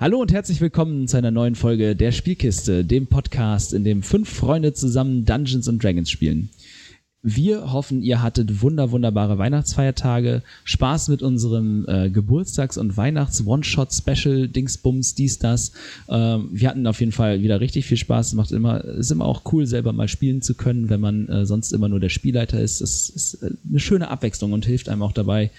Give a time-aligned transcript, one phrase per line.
[0.00, 4.30] Hallo und herzlich willkommen zu einer neuen Folge der Spielkiste, dem Podcast, in dem fünf
[4.30, 6.48] Freunde zusammen Dungeons and Dragons spielen.
[7.22, 15.16] Wir hoffen, ihr hattet wunder, wunderbare Weihnachtsfeiertage, Spaß mit unserem äh, Geburtstags- und Weihnachts-One-Shot-Special, Dingsbums,
[15.16, 15.72] dies, das.
[16.08, 18.28] Ähm, wir hatten auf jeden Fall wieder richtig viel Spaß.
[18.28, 21.44] Es macht immer, ist immer auch cool, selber mal spielen zu können, wenn man äh,
[21.44, 22.80] sonst immer nur der Spielleiter ist.
[22.80, 25.50] Es ist äh, eine schöne Abwechslung und hilft einem auch dabei,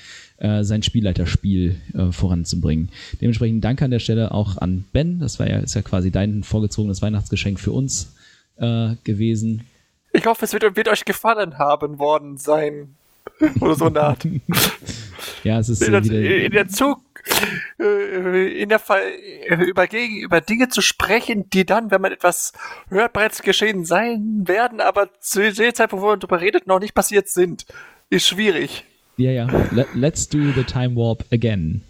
[0.42, 2.90] äh, sein Spielleiterspiel äh, voranzubringen.
[3.22, 5.20] Dementsprechend danke an der Stelle auch an Ben.
[5.20, 8.16] Das war ja, ist ja quasi dein vorgezogenes Weihnachtsgeschenk für uns
[8.58, 9.68] äh, gewesen.
[10.14, 12.96] Ich hoffe, es wird, wird euch gefallen haben worden sein.
[13.60, 14.26] Oder so eine Art.
[15.44, 17.02] ja, es ist in, der, in der Zug,
[17.80, 19.04] äh, in der Fall,
[19.48, 22.54] äh, über, über Dinge zu sprechen, die dann, wenn man etwas
[22.90, 26.96] hört, bereits geschehen sein werden, aber zu dem Zeitpunkt, wo man darüber redet, noch nicht
[26.96, 27.66] passiert sind,
[28.10, 28.86] ist schwierig.
[29.18, 29.70] Ja, ja.
[29.94, 31.82] Let's do the time warp again.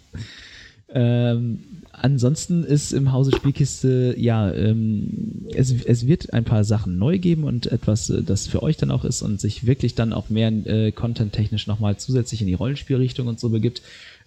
[0.94, 1.60] Ähm,
[1.92, 7.44] ansonsten ist im Hause Spielkiste, ja, ähm, es, es wird ein paar Sachen neu geben
[7.44, 10.48] und etwas, äh, das für euch dann auch ist und sich wirklich dann auch mehr
[10.48, 13.82] äh, content-technisch nochmal zusätzlich in die Rollenspielrichtung und so begibt.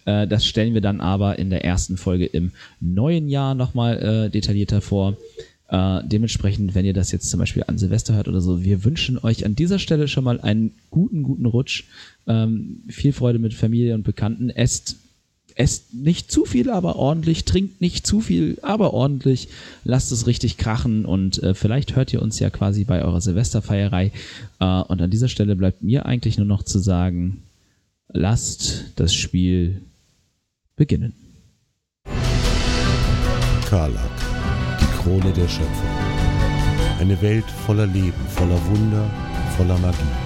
[0.06, 4.30] Äh, das stellen wir dann aber in der ersten Folge im neuen Jahr nochmal äh,
[4.30, 5.16] detaillierter vor.
[5.68, 9.18] Äh, dementsprechend, wenn ihr das jetzt zum Beispiel an Silvester hört oder so, wir wünschen
[9.18, 11.84] euch an dieser Stelle schon mal einen guten, guten Rutsch.
[12.26, 14.50] Ähm, viel Freude mit Familie und Bekannten.
[14.50, 14.96] Esst
[15.56, 19.48] esst nicht zu viel, aber ordentlich, trinkt nicht zu viel, aber ordentlich,
[19.84, 24.12] lasst es richtig krachen und äh, vielleicht hört ihr uns ja quasi bei eurer Silvesterfeierei.
[24.60, 27.42] Äh, und an dieser Stelle bleibt mir eigentlich nur noch zu sagen,
[28.08, 29.80] lasst das Spiel
[30.76, 31.14] beginnen.
[33.68, 34.10] Karlak,
[34.80, 35.90] die Krone der Schöpfung.
[37.00, 39.10] Eine Welt voller Leben, voller Wunder,
[39.56, 40.25] voller Magie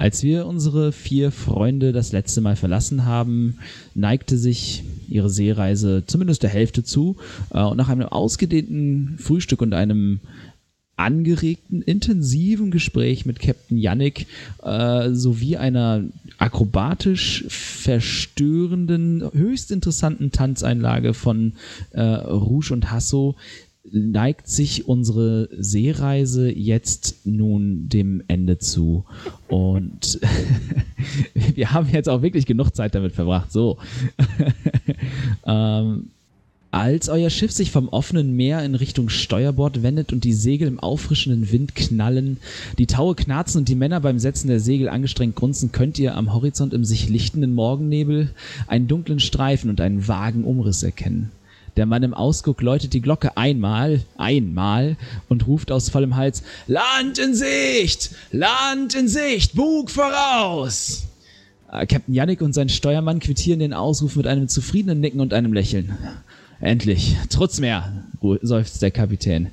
[0.00, 3.58] Als wir unsere vier Freunde das letzte Mal verlassen haben,
[3.94, 7.16] neigte sich ihre Seereise zumindest der Hälfte zu.
[7.52, 10.20] Äh, und nach einem ausgedehnten Frühstück und einem
[10.96, 14.26] angeregten, intensiven Gespräch mit Captain Yannick
[14.62, 16.04] äh, sowie einer
[16.38, 21.52] akrobatisch verstörenden, höchst interessanten Tanzeinlage von
[21.90, 23.36] äh, Rouge und Hasso
[23.92, 29.04] neigt sich unsere Seereise jetzt nun dem Ende zu.
[29.48, 30.20] Und
[31.54, 33.52] wir haben jetzt auch wirklich genug Zeit damit verbracht.
[33.52, 33.78] So.
[35.46, 36.08] ähm,
[36.72, 40.78] als euer Schiff sich vom offenen Meer in Richtung Steuerbord wendet und die Segel im
[40.78, 42.36] auffrischenden Wind knallen,
[42.78, 46.32] die Taue knarzen und die Männer beim Setzen der Segel angestrengt grunzen, könnt ihr am
[46.32, 48.30] Horizont im sich lichtenden Morgennebel
[48.68, 51.32] einen dunklen Streifen und einen vagen Umriss erkennen.
[51.76, 54.96] Der Mann im Ausguck läutet die Glocke einmal, einmal
[55.28, 58.10] und ruft aus vollem Hals, Land in Sicht!
[58.32, 59.54] Land in Sicht!
[59.54, 61.04] Bug voraus!
[61.72, 65.52] Äh, Captain Yannick und sein Steuermann quittieren den Ausruf mit einem zufriedenen Nicken und einem
[65.52, 65.96] Lächeln.
[66.60, 68.04] Endlich, trotz mehr,
[68.42, 69.48] seufzt der Kapitän.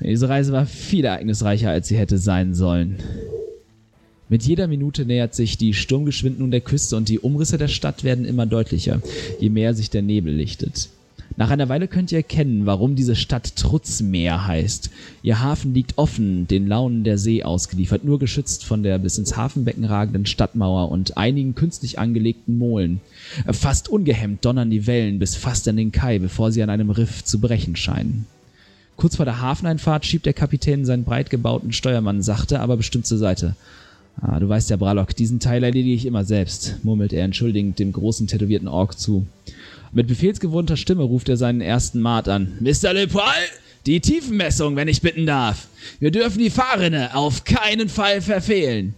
[0.00, 2.96] Diese Reise war viel ereignisreicher, als sie hätte sein sollen.
[4.28, 8.24] Mit jeder Minute nähert sich die Sturmgeschwindung der Küste und die Umrisse der Stadt werden
[8.24, 9.00] immer deutlicher,
[9.40, 10.90] je mehr sich der Nebel lichtet.
[11.38, 14.90] Nach einer Weile könnt ihr erkennen, warum diese Stadt Trutzmeer heißt.
[15.22, 19.36] Ihr Hafen liegt offen, den Launen der See ausgeliefert, nur geschützt von der bis ins
[19.36, 23.00] Hafenbecken ragenden Stadtmauer und einigen künstlich angelegten Molen.
[23.52, 27.22] Fast ungehemmt donnern die Wellen bis fast an den Kai, bevor sie an einem Riff
[27.22, 28.26] zu brechen scheinen.
[28.96, 33.18] Kurz vor der Hafeneinfahrt schiebt der Kapitän seinen breit gebauten Steuermann sachte, aber bestimmt zur
[33.18, 33.54] Seite.
[34.20, 37.92] Ah, du weißt ja, Bralock, diesen Teil erledige ich immer selbst, murmelt er entschuldigend dem
[37.92, 39.26] großen tätowierten Ork zu.
[39.92, 42.58] Mit befehlsgewohnter Stimme ruft er seinen ersten Mart an.
[42.60, 42.92] Mr.
[42.92, 43.22] Lepoil,
[43.86, 45.68] die Tiefenmessung, wenn ich bitten darf.
[46.00, 48.94] Wir dürfen die Fahrrinne auf keinen Fall verfehlen.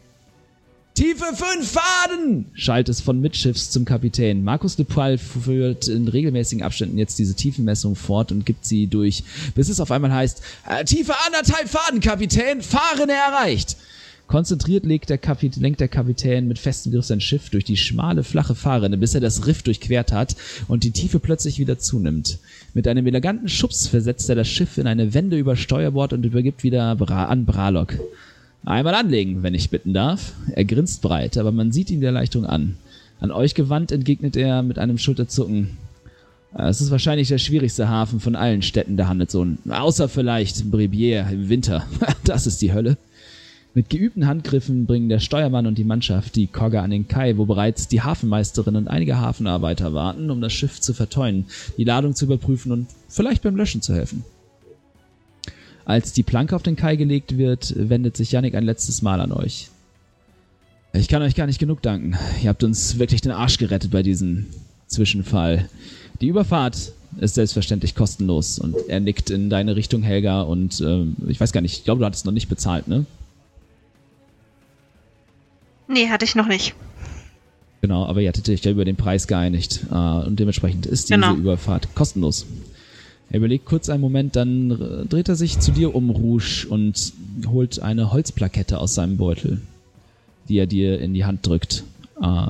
[0.95, 2.47] Tiefe fünf Faden!
[2.55, 4.43] schallt es von Mitschiffs zum Kapitän.
[4.43, 9.23] Markus de Poil führt in regelmäßigen Abständen jetzt diese Tiefenmessung fort und gibt sie durch,
[9.55, 13.77] bis es auf einmal heißt, äh, Tiefe anderthalb Faden, Kapitän, Fahrrinne erreicht.
[14.31, 15.19] Konzentriert legt der
[15.57, 19.21] lenkt der Kapitän mit festem Griff sein Schiff durch die schmale, flache Fahrrinne, bis er
[19.21, 20.37] das Riff durchquert hat
[20.69, 22.39] und die Tiefe plötzlich wieder zunimmt.
[22.73, 26.63] Mit einem eleganten Schubs versetzt er das Schiff in eine Wende über Steuerbord und übergibt
[26.63, 27.99] wieder Bra an Bralock.
[28.65, 30.33] Einmal anlegen, wenn ich bitten darf.
[30.53, 32.77] Er grinst breit, aber man sieht ihn der Erleichterung an.
[33.19, 35.77] An euch gewandt entgegnet er mit einem Schulterzucken.
[36.55, 39.59] Es ist wahrscheinlich der schwierigste Hafen von allen Städten der Handelszonen.
[39.69, 41.85] Außer vielleicht Brebier im Winter.
[42.25, 42.97] Das ist die Hölle.
[43.73, 47.47] Mit geübten Handgriffen bringen der Steuermann und die Mannschaft die Kogge an den Kai, wo
[47.47, 51.45] bereits die Hafenmeisterin und einige Hafenarbeiter warten, um das Schiff zu verteuen,
[51.77, 54.25] die Ladung zu überprüfen und vielleicht beim Löschen zu helfen.
[55.85, 59.31] Als die Planke auf den Kai gelegt wird, wendet sich Yannick ein letztes Mal an
[59.31, 59.71] euch.
[60.93, 62.17] Ich kann euch gar nicht genug danken.
[62.43, 64.47] Ihr habt uns wirklich den Arsch gerettet bei diesem
[64.89, 65.69] Zwischenfall.
[66.21, 71.41] Die Überfahrt ist selbstverständlich kostenlos und er nickt in deine Richtung, Helga, und ähm, ich
[71.41, 73.07] weiß gar nicht, ich glaube, du hattest noch nicht bezahlt, ne?
[75.91, 76.75] Nee, hatte ich noch nicht.
[77.81, 81.19] Genau, aber ihr hattet euch ja über den Preis geeinigt äh, und dementsprechend ist diese
[81.19, 81.35] Genau.
[81.35, 82.47] Überfahrt kostenlos.
[83.31, 87.13] Er überlegt kurz einen Moment, dann äh, dreht er sich zu dir um, Rouge, und
[87.47, 89.63] holt eine Holzplakette aus seinem Beutel,
[90.49, 91.85] die er dir in die Hand drückt.
[92.21, 92.47] Äh,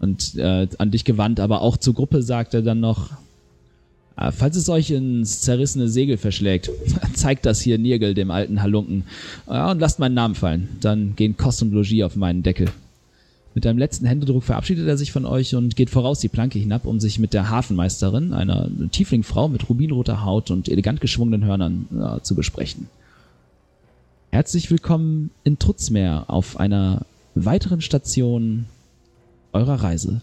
[0.00, 3.10] und äh, an dich gewandt, aber auch zur Gruppe sagt er dann noch,
[4.16, 6.70] falls es euch ins zerrissene Segel verschlägt,
[7.14, 9.04] zeigt das hier Nirgel, dem alten Halunken,
[9.48, 10.68] ja, und lasst meinen Namen fallen.
[10.80, 12.68] Dann gehen Kost und Logis auf meinen Deckel.
[13.54, 16.86] Mit einem letzten Händedruck verabschiedet er sich von euch und geht voraus die Planke hinab,
[16.86, 22.22] um sich mit der Hafenmeisterin, einer Tieflingfrau mit rubinroter Haut und elegant geschwungenen Hörnern, äh,
[22.22, 22.88] zu besprechen.
[24.30, 27.02] Herzlich willkommen in Trutzmeer auf einer
[27.34, 28.64] weiteren Station
[29.52, 30.22] eurer Reise.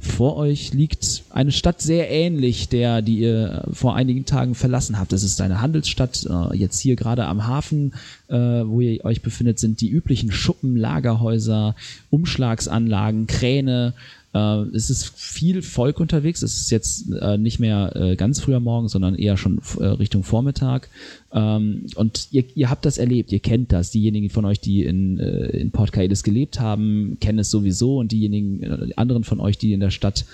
[0.00, 5.12] Vor euch liegt eine Stadt sehr ähnlich der, die ihr vor einigen Tagen verlassen habt.
[5.12, 6.24] Es ist eine Handelsstadt.
[6.24, 7.94] Äh, Jetzt hier gerade am Hafen,
[8.28, 11.74] äh, wo ihr euch befindet, sind die üblichen Schuppen, Lagerhäuser,
[12.10, 13.92] Umschlagsanlagen, Kräne.
[14.34, 16.42] Äh, Es ist viel Volk unterwegs.
[16.42, 20.22] Es ist jetzt äh, nicht mehr äh, ganz früher Morgen, sondern eher schon äh, Richtung
[20.22, 20.90] Vormittag.
[21.32, 23.90] Ähm, Und ihr, ihr habt das erlebt, ihr kennt das.
[23.90, 27.98] Diejenigen von euch, die in, äh, in Port Kaelis gelebt haben, kennen es sowieso.
[27.98, 30.24] Und diejenigen äh, anderen von euch, die in der Stadt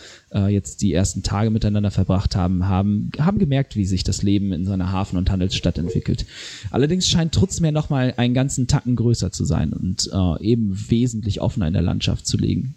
[0.48, 4.64] jetzt die ersten Tage miteinander verbracht haben, haben, haben gemerkt, wie sich das Leben in
[4.64, 6.26] so einer Hafen- und Handelsstadt entwickelt.
[6.72, 11.72] Allerdings scheint Trutzmeer nochmal einen ganzen Tacken größer zu sein und eben wesentlich offener in
[11.72, 12.74] der Landschaft zu liegen.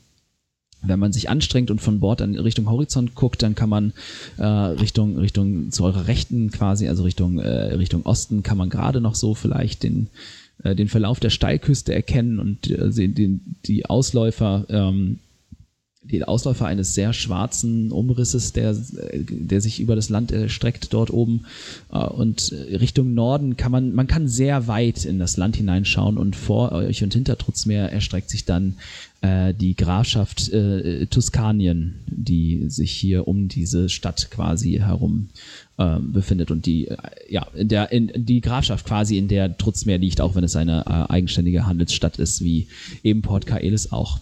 [0.82, 3.94] Wenn man sich anstrengt und von Bord in Richtung Horizont guckt, dann kann man
[4.38, 9.02] äh, Richtung Richtung zu eurer Rechten quasi, also Richtung äh, Richtung Osten, kann man gerade
[9.02, 10.08] noch so vielleicht den
[10.64, 15.20] äh, den Verlauf der Steilküste erkennen und äh, sehen den, die Ausläufer ähm,
[16.10, 21.12] die Ausläufer eines sehr schwarzen Umrisses, der, äh, der sich über das Land erstreckt dort
[21.12, 21.46] oben.
[21.92, 26.36] Äh, Und Richtung Norden kann man, man kann sehr weit in das Land hineinschauen und
[26.36, 28.78] vor euch und hinter Trutzmeer erstreckt sich dann
[29.22, 35.30] äh, die Grafschaft äh, Tuskanien, die sich hier um diese Stadt quasi herum
[35.80, 36.98] ähm, befindet und die, äh,
[37.30, 40.86] ja, in der, in, die Grafschaft quasi, in der Trutzmeer liegt, auch wenn es eine
[40.86, 42.68] äh, eigenständige Handelsstadt ist, wie
[43.04, 44.20] eben Port Kaelis auch.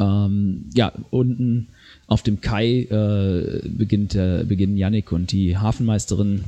[0.00, 1.68] Ähm, ja, unten
[2.06, 6.44] auf dem Kai äh, beginnt, äh, beginnen Yannick und die Hafenmeisterin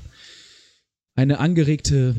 [1.16, 2.16] eine angeregte,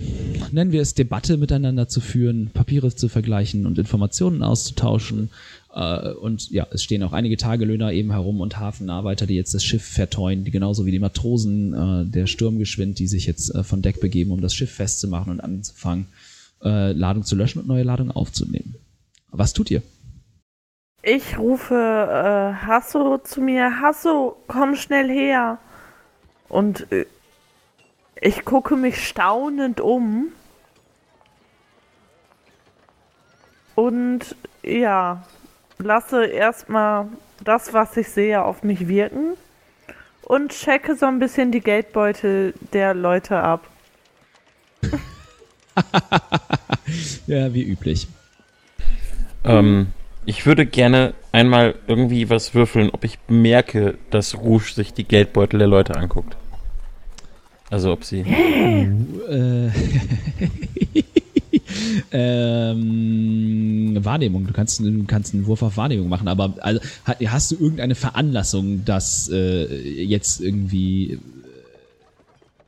[0.51, 5.31] nennen wir es, Debatte miteinander zu führen, Papiere zu vergleichen und Informationen auszutauschen.
[5.74, 9.65] Äh, und ja, es stehen auch einige Tagelöhner eben herum und Hafenarbeiter, die jetzt das
[9.65, 13.81] Schiff verteuen, die genauso wie die Matrosen äh, der Sturmgeschwind, die sich jetzt äh, von
[13.81, 16.07] Deck begeben, um das Schiff festzumachen und anzufangen,
[16.62, 18.75] Ladung zu löschen und neue Ladung aufzunehmen.
[19.30, 19.83] Was tut ihr?
[21.03, 23.81] Ich rufe äh, Hasso zu mir.
[23.81, 25.59] Hasso, komm schnell her.
[26.50, 26.88] Und
[28.21, 30.31] ich gucke mich staunend um.
[33.75, 35.23] Und ja,
[35.78, 37.07] lasse erstmal
[37.44, 39.35] das, was ich sehe, auf mich wirken.
[40.23, 43.68] Und checke so ein bisschen die Geldbeutel der Leute ab.
[47.28, 48.07] Ja, wie üblich.
[49.44, 49.87] Ähm,
[50.25, 55.59] ich würde gerne einmal irgendwie was würfeln, ob ich merke, dass Rouge sich die Geldbeutel
[55.59, 56.37] der Leute anguckt.
[57.72, 58.19] Also ob sie.
[58.22, 59.69] Äh,
[62.12, 64.45] ähm, Wahrnehmung.
[64.48, 67.95] Du kannst, du kannst einen Wurf auf Wahrnehmung machen, aber also, ha- hast du irgendeine
[67.95, 71.18] Veranlassung, das äh, jetzt irgendwie äh,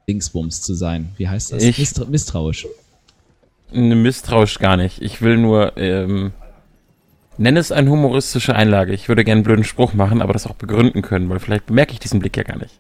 [0.08, 1.10] Dingsbums zu sein?
[1.18, 1.64] Wie heißt das?
[1.64, 2.68] Ich- Mistra misstrauisch.
[3.72, 5.02] Ne, misstrauisch gar nicht.
[5.02, 5.78] Ich will nur.
[5.78, 6.32] Ähm,
[7.38, 8.94] nenn es eine humoristische Einlage.
[8.94, 11.94] Ich würde gerne einen blöden Spruch machen, aber das auch begründen können, weil vielleicht bemerke
[11.94, 12.80] ich diesen Blick ja gar nicht.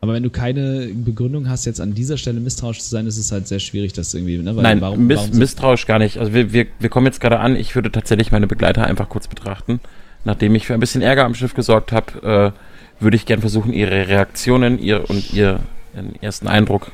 [0.00, 3.32] Aber wenn du keine Begründung hast, jetzt an dieser Stelle misstrauisch zu sein, ist es
[3.32, 4.54] halt sehr schwierig, das irgendwie, ne?
[4.54, 6.18] Weil Nein, warum, miss, warum misstrauisch gar nicht.
[6.18, 7.56] Also wir, wir, wir kommen jetzt gerade an.
[7.56, 9.80] Ich würde tatsächlich meine Begleiter einfach kurz betrachten.
[10.24, 13.72] Nachdem ich für ein bisschen Ärger am Schiff gesorgt habe, äh, würde ich gern versuchen,
[13.72, 15.60] ihre Reaktionen ihr und ihr
[15.94, 16.90] ihren ersten Eindruck,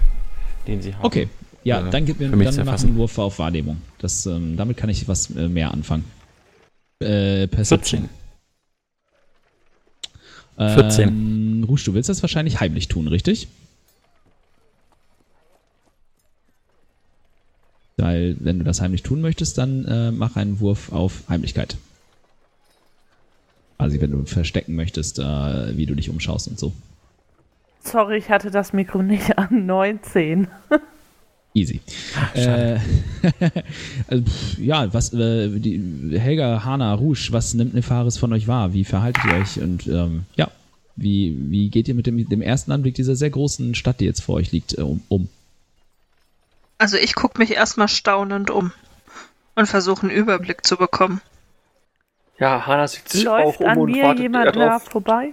[0.66, 1.04] den sie haben.
[1.04, 1.28] Okay,
[1.62, 3.80] ja, äh, dann gib mir dann mach einen Wurf auf Wahrnehmung.
[3.98, 6.04] Das, ähm, damit kann ich was äh, mehr anfangen.
[7.00, 8.08] Äh, Perception.
[10.56, 10.74] 14.
[10.74, 11.43] 14.
[11.64, 13.48] Ähm, Rouge, du willst das wahrscheinlich heimlich tun, richtig?
[17.96, 21.76] Weil, wenn du das heimlich tun möchtest, dann äh, mach einen Wurf auf Heimlichkeit.
[23.78, 26.72] Also, wenn du verstecken möchtest, äh, wie du dich umschaust und so.
[27.80, 29.66] Sorry, ich hatte das Mikro nicht an.
[29.66, 30.48] 19.
[31.54, 31.80] Easy.
[32.34, 32.78] Äh,
[34.08, 38.72] also, pff, ja, was, äh, die, Helga, Hana, Rouge, was nimmt Nefaris von euch wahr?
[38.72, 39.60] Wie verhaltet ihr euch?
[39.60, 40.50] Und ähm, ja,
[40.96, 44.22] wie, wie geht ihr mit dem, dem ersten Anblick dieser sehr großen Stadt, die jetzt
[44.22, 45.28] vor euch liegt, äh, um, um?
[46.78, 48.72] Also ich gucke mich erstmal staunend um
[49.54, 51.20] und versuche einen Überblick zu bekommen.
[52.38, 54.84] Ja, Hannah sieht sich Läuft auch um an und mir wartet jemand da drauf.
[54.84, 55.32] vorbei?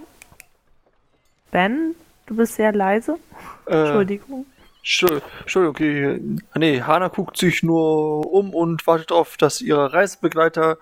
[1.50, 1.94] Ben,
[2.26, 3.18] du bist sehr leise.
[3.66, 4.46] Äh, Entschuldigung.
[4.82, 6.20] Entschuldigung, okay.
[6.56, 10.78] Nee, Hana guckt sich nur um und wartet darauf, dass ihre Reisebegleiter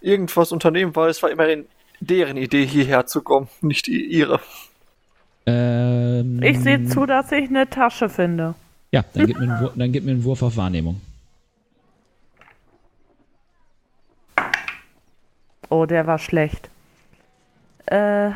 [0.00, 1.66] irgendwas unternehmen, weil es war immerhin
[2.00, 4.40] deren Idee, hierher zu kommen, nicht ihre.
[5.46, 8.54] Ähm, Ich sehe zu, dass ich eine Tasche finde.
[8.92, 11.00] Ja, dann gib, mir einen Wurf, dann gib mir einen Wurf auf Wahrnehmung.
[15.70, 16.70] Oh, der war schlecht.
[17.90, 18.32] Äh, äh,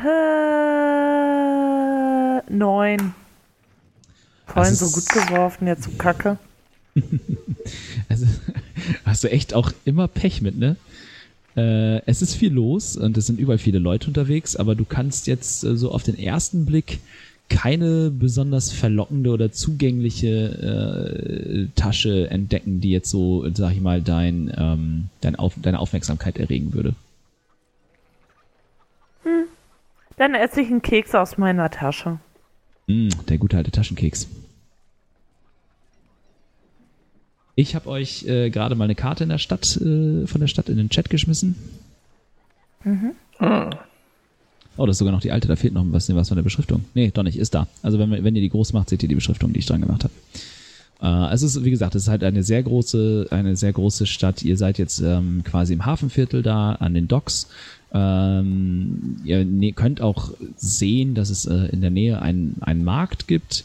[2.48, 3.14] neun.
[4.46, 6.38] Vorhin Das so gut geworfen, jetzt so kacke.
[8.08, 8.26] Also,
[9.06, 10.76] hast du echt auch immer Pech mit, ne?
[11.56, 15.26] Äh, es ist viel los und es sind überall viele Leute unterwegs, aber du kannst
[15.26, 17.00] jetzt äh, so auf den ersten Blick
[17.48, 24.52] keine besonders verlockende oder zugängliche äh, Tasche entdecken, die jetzt so, sag ich mal, dein,
[24.56, 26.94] ähm, dein auf, deine Aufmerksamkeit erregen würde.
[30.16, 32.18] Dann esse ich einen Keks aus meiner Tasche.
[32.86, 34.28] Mm, der gute alte Taschenkeks.
[37.54, 40.68] Ich habe euch äh, gerade mal eine Karte in der Stadt, äh, von der Stadt
[40.68, 41.54] in den Chat geschmissen.
[44.76, 46.84] Oh, das ist sogar noch die alte, da fehlt noch was, was von der Beschriftung.
[46.94, 47.66] Nee, doch nicht, ist da.
[47.82, 50.04] Also wenn, wenn ihr die groß macht, seht ihr die Beschriftung, die ich dran gemacht
[50.04, 50.12] habe.
[51.02, 54.42] Äh, es ist, wie gesagt, es ist halt eine sehr große, eine sehr große Stadt.
[54.42, 57.48] Ihr seid jetzt ähm, quasi im Hafenviertel da, an den Docks.
[57.92, 63.28] Ähm, ihr ne könnt auch sehen, dass es äh, in der Nähe einen, einen Markt
[63.28, 63.64] gibt.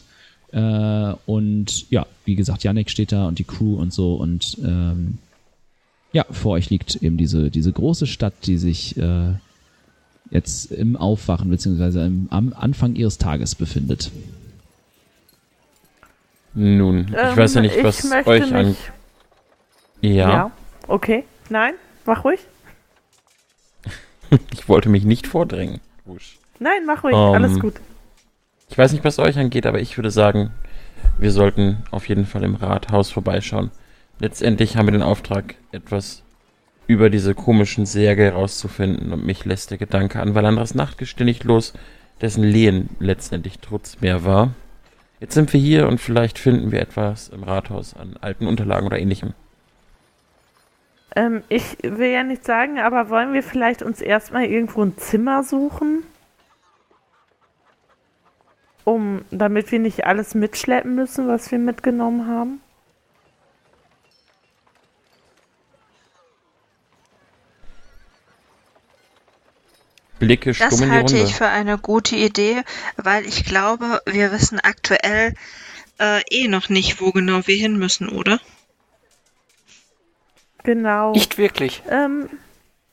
[0.52, 4.14] Äh, und ja, wie gesagt, Yannick steht da und die Crew und so.
[4.14, 5.18] Und ähm,
[6.12, 9.34] ja, vor euch liegt eben diese, diese große Stadt, die sich äh,
[10.30, 14.10] jetzt im Aufwachen beziehungsweise im, am Anfang ihres Tages befindet.
[16.54, 18.76] Nun, ich Ähm, weiß ja nicht, ich was möchte euch an.
[20.00, 20.50] Ja, ja.
[20.86, 21.24] Okay.
[21.50, 21.74] Nein,
[22.06, 22.40] mach ruhig.
[24.52, 25.80] ich wollte mich nicht vordrängen.
[26.04, 26.38] Wusch.
[26.58, 27.14] Nein, mach ruhig.
[27.14, 27.74] Ähm, Alles gut.
[28.68, 30.50] Ich weiß nicht, was euch angeht, aber ich würde sagen,
[31.18, 33.70] wir sollten auf jeden Fall im Rathaus vorbeischauen.
[34.20, 36.22] Letztendlich haben wir den Auftrag, etwas
[36.86, 41.74] über diese komischen Särge herauszufinden und mich lässt der Gedanke an Valandras Nachtgestirn nicht los,
[42.20, 44.54] dessen Lehen letztendlich Trutzmeer war.
[45.20, 48.98] Jetzt sind wir hier und vielleicht finden wir etwas im Rathaus an alten Unterlagen oder
[48.98, 49.34] ähnlichem.
[51.16, 55.42] Ähm, ich will ja nicht sagen, aber wollen wir vielleicht uns erstmal irgendwo ein Zimmer
[55.42, 56.04] suchen?
[58.88, 62.60] Um, damit wir nicht alles mitschleppen müssen, was wir mitgenommen haben?
[70.18, 71.28] Blicke Das stumm in die halte Runde.
[71.28, 72.62] ich für eine gute Idee,
[72.96, 75.34] weil ich glaube, wir wissen aktuell
[76.00, 78.40] äh, eh noch nicht, wo genau wir hin müssen, oder?
[80.64, 81.12] Genau.
[81.12, 81.82] Nicht wirklich.
[81.88, 82.28] ähm,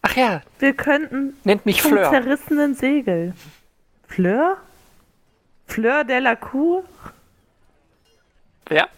[0.02, 2.12] Ach ja, wir könnten nennt mich zum Fleur.
[2.12, 3.34] zerrissenen Segel.
[4.08, 4.58] Fleur?
[5.68, 6.84] Fleur de la Cour?
[8.70, 8.88] Ja,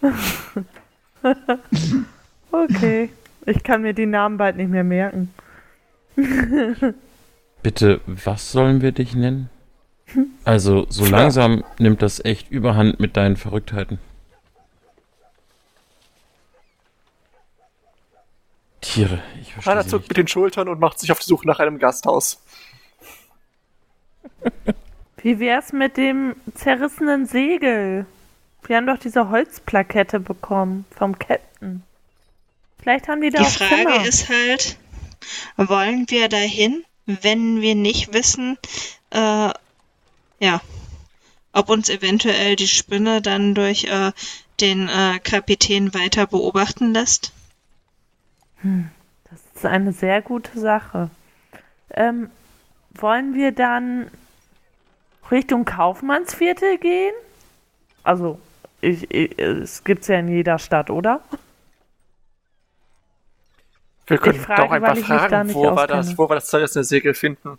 [2.50, 3.10] Okay.
[3.46, 5.32] Ich kann mir die Namen bald nicht mehr merken.
[7.62, 9.50] Bitte, was sollen wir dich nennen?
[10.44, 11.18] Also, so Fleur.
[11.18, 13.98] langsam nimmt das echt überhand mit deinen Verrücktheiten.
[18.80, 21.58] Tiere, ich verstehe Hannah zuckt mit den Schultern und macht sich auf die Suche nach
[21.58, 22.40] einem Gasthaus.
[25.22, 28.06] Wie wär's mit dem zerrissenen Segel?
[28.66, 31.82] Wir haben doch diese Holzplakette bekommen vom Captain.
[32.80, 34.06] Vielleicht haben die da Die auch Frage Zimmer.
[34.06, 34.78] ist halt,
[35.56, 38.56] wollen wir dahin, wenn wir nicht wissen,
[39.10, 39.50] äh,
[40.40, 40.60] ja,
[41.52, 44.12] ob uns eventuell die Spinne dann durch äh,
[44.60, 47.32] den äh, Kapitän weiter beobachten lässt?
[48.62, 51.10] Das ist eine sehr gute Sache.
[51.90, 52.30] Ähm,
[52.94, 54.10] wollen wir dann
[55.30, 57.14] Richtung Kaufmannsviertel gehen?
[58.02, 58.38] Also,
[58.80, 61.20] ich, ich, es gibt es ja in jeder Stadt, oder?
[64.06, 67.58] Wir können frage, doch einfach fragen, wo wir, das, wo war das zerrissene Segel finden?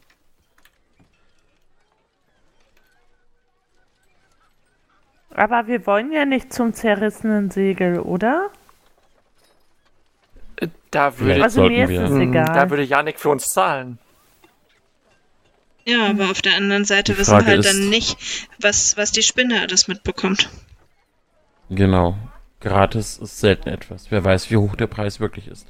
[5.36, 8.50] Aber wir wollen ja nicht zum zerrissenen Segel, oder?
[10.56, 12.46] Äh, da würde, also mir ist es egal.
[12.46, 14.00] da würde Janik für uns zahlen.
[15.86, 18.18] Ja, aber auf der anderen Seite wissen wir halt dann nicht,
[18.60, 20.50] was, was die Spinne alles mitbekommt.
[21.70, 22.16] Genau.
[22.60, 24.12] Gratis ist selten etwas.
[24.12, 25.68] Wer weiß, wie hoch der Preis wirklich ist.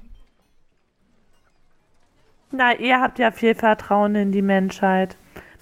[2.52, 5.16] Na, ihr habt ja viel Vertrauen in die Menschheit.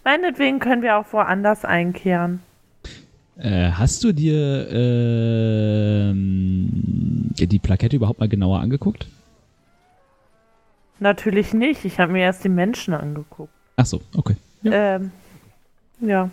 [0.06, 2.42] Meinetwegen können wir auch woanders einkehren.
[3.38, 6.70] Äh, hast du dir ähm,
[7.36, 9.08] die Plakette überhaupt mal genauer angeguckt?
[11.00, 11.84] Natürlich nicht.
[11.86, 13.54] Ich habe mir erst die Menschen angeguckt.
[13.78, 14.36] Ach so, okay.
[14.64, 14.96] Ja.
[14.96, 15.12] Ähm,
[16.02, 16.30] ja.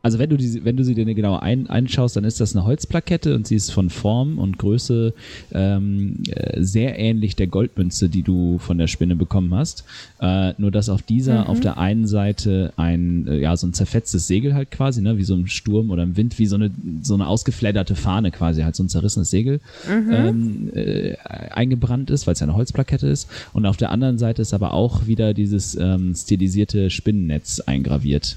[0.00, 2.64] Also wenn du, die, wenn du sie dir genauer ein, einschaust, dann ist das eine
[2.64, 5.12] Holzplakette und sie ist von Form und Größe
[5.52, 9.84] ähm, äh, sehr ähnlich der Goldmünze, die du von der Spinne bekommen hast.
[10.20, 14.26] Äh, nur dass auf dieser auf der einen Seite ein äh, ja so ein zerfetztes
[14.26, 16.70] Segel halt quasi, ne, wie so im Sturm oder im Wind, wie so eine
[17.02, 21.16] so eine ausgefledderte Fahne quasi, halt so ein zerrissenes Segel ähm, äh,
[21.50, 23.28] eingebrannt ist, weil es ja eine Holzplakette ist.
[23.52, 28.36] Und auf der anderen Seite ist aber auch wieder dieses ähm, stilisierte Spinnennetz eingraviert.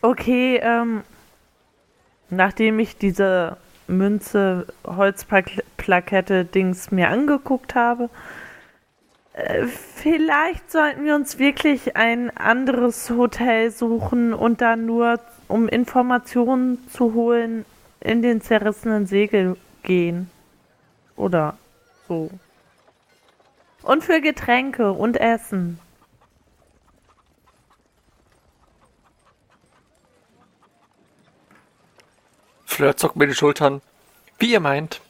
[0.00, 1.02] Okay, ähm,
[2.30, 3.56] nachdem ich diese
[3.88, 8.10] Münze, Holzplakette, Dings mir angeguckt habe,
[9.32, 16.88] äh, vielleicht sollten wir uns wirklich ein anderes Hotel suchen und dann nur, um Informationen
[16.90, 17.64] zu holen,
[18.00, 20.30] in den zerrissenen Segel gehen.
[21.16, 21.56] Oder
[22.06, 22.30] so.
[23.82, 25.80] Und für Getränke und Essen.
[32.78, 33.80] Fleur zuckt mir die Schultern.
[34.38, 35.00] Wie ihr meint.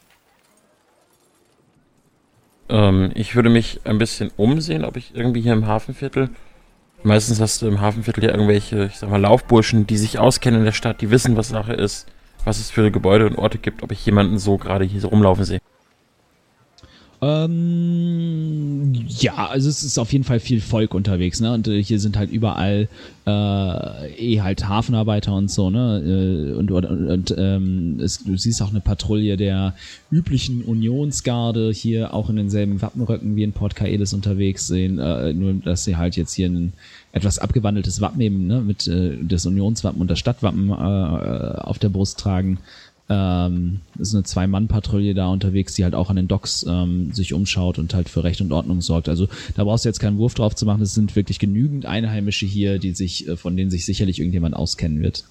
[2.71, 6.31] Ähm, ich würde mich ein bisschen umsehen, ob ich irgendwie hier im Hafenviertel.
[7.03, 10.64] Meistens hast du im Hafenviertel ja irgendwelche, ich sag mal, Laufburschen, die sich auskennen in
[10.64, 12.07] der Stadt, die wissen, was Sache ist,
[12.42, 15.45] was es für Gebäude und Orte gibt, ob ich jemanden so gerade hier so rumlaufen
[15.45, 15.61] sehe.
[17.20, 21.52] Ähm, ja, also es ist auf jeden Fall viel Volk unterwegs, ne?
[21.52, 22.88] Und äh, hier sind halt überall
[23.26, 26.00] äh, eh halt Hafenarbeiter und so, ne?
[26.00, 29.74] Äh, und und, und ähm, es, du siehst auch eine Patrouille der
[30.12, 35.54] üblichen Unionsgarde hier auch in denselben Wappenröcken wie in Port Kaelis unterwegs sehen, äh, nur
[35.54, 36.72] dass sie halt jetzt hier ein
[37.11, 38.61] etwas abgewandeltes Wappen nehmen, ne?
[38.61, 42.59] Mit äh, das Unionswappen und das Stadtwappen äh, auf der Brust tragen.
[43.11, 47.79] Ähm, ist eine Zwei-Mann-Patrouille da unterwegs, die halt auch an den Docks ähm, sich umschaut
[47.79, 49.09] und halt für Recht und Ordnung sorgt.
[49.09, 50.83] Also da brauchst du jetzt keinen Wurf drauf zu machen.
[50.83, 55.01] Es sind wirklich genügend Einheimische hier, die sich, äh, von denen sich sicherlich irgendjemand auskennen
[55.01, 55.25] wird.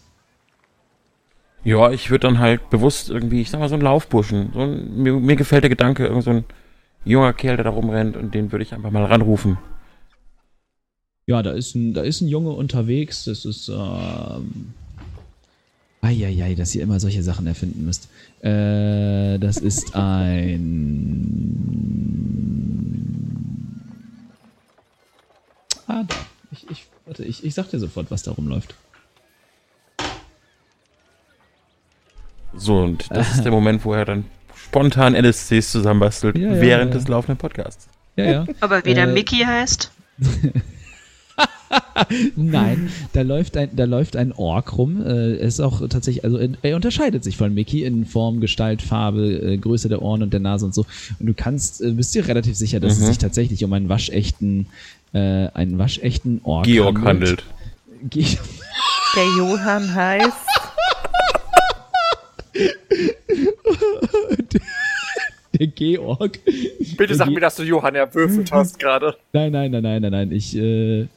[1.63, 4.51] Ja, ich würde dann halt bewusst irgendwie, ich sag mal, so ein Laufburschen.
[4.53, 6.45] So ein, mir, mir gefällt der Gedanke, irgend so ein
[7.05, 9.57] junger Kerl, der da rumrennt und den würde ich einfach mal ranrufen.
[11.27, 13.25] Ja, da ist ein, da ist ein Junge unterwegs.
[13.25, 14.73] Das ist, ähm,
[16.01, 18.07] Eieiei, dass ihr immer solche Sachen erfinden müsst.
[18.41, 21.43] Äh, das ist ein.
[25.87, 26.15] Ah, da.
[26.51, 28.75] Ich, ich, warte, ich, ich sag dir sofort, was da rumläuft.
[32.55, 36.93] So, und das ist der Moment, wo er dann spontan LSCs zusammenbastelt, Ja, ja, während
[36.93, 36.99] ja.
[36.99, 37.87] des laufenden Podcasts.
[38.15, 38.45] Ja, ja.
[38.61, 39.91] Aber wie der Äh, Mickey heißt?
[42.35, 45.01] Nein, da läuft ein, da läuft ein Ork rum.
[45.05, 49.25] Äh, er ist auch tatsächlich, also er unterscheidet sich von Mickey in Form, Gestalt, Farbe,
[49.41, 50.85] äh, Größe der Ohren und der Nase und so.
[51.19, 53.05] Und du kannst, äh, bist dir relativ sicher, dass es Mhm.
[53.05, 54.67] sich tatsächlich um einen waschechten,
[55.13, 57.43] äh, einen waschechten Ork Georg handelt.
[58.09, 58.23] Ge
[59.15, 60.37] Der Johann heißt.
[65.59, 66.39] der Georg.
[66.97, 69.15] Bitte sag Ge- mir, dass du Johann erwürfelt hast gerade.
[69.33, 70.31] Nein, nein, nein, nein, nein, nein.
[70.31, 71.07] Ich, äh,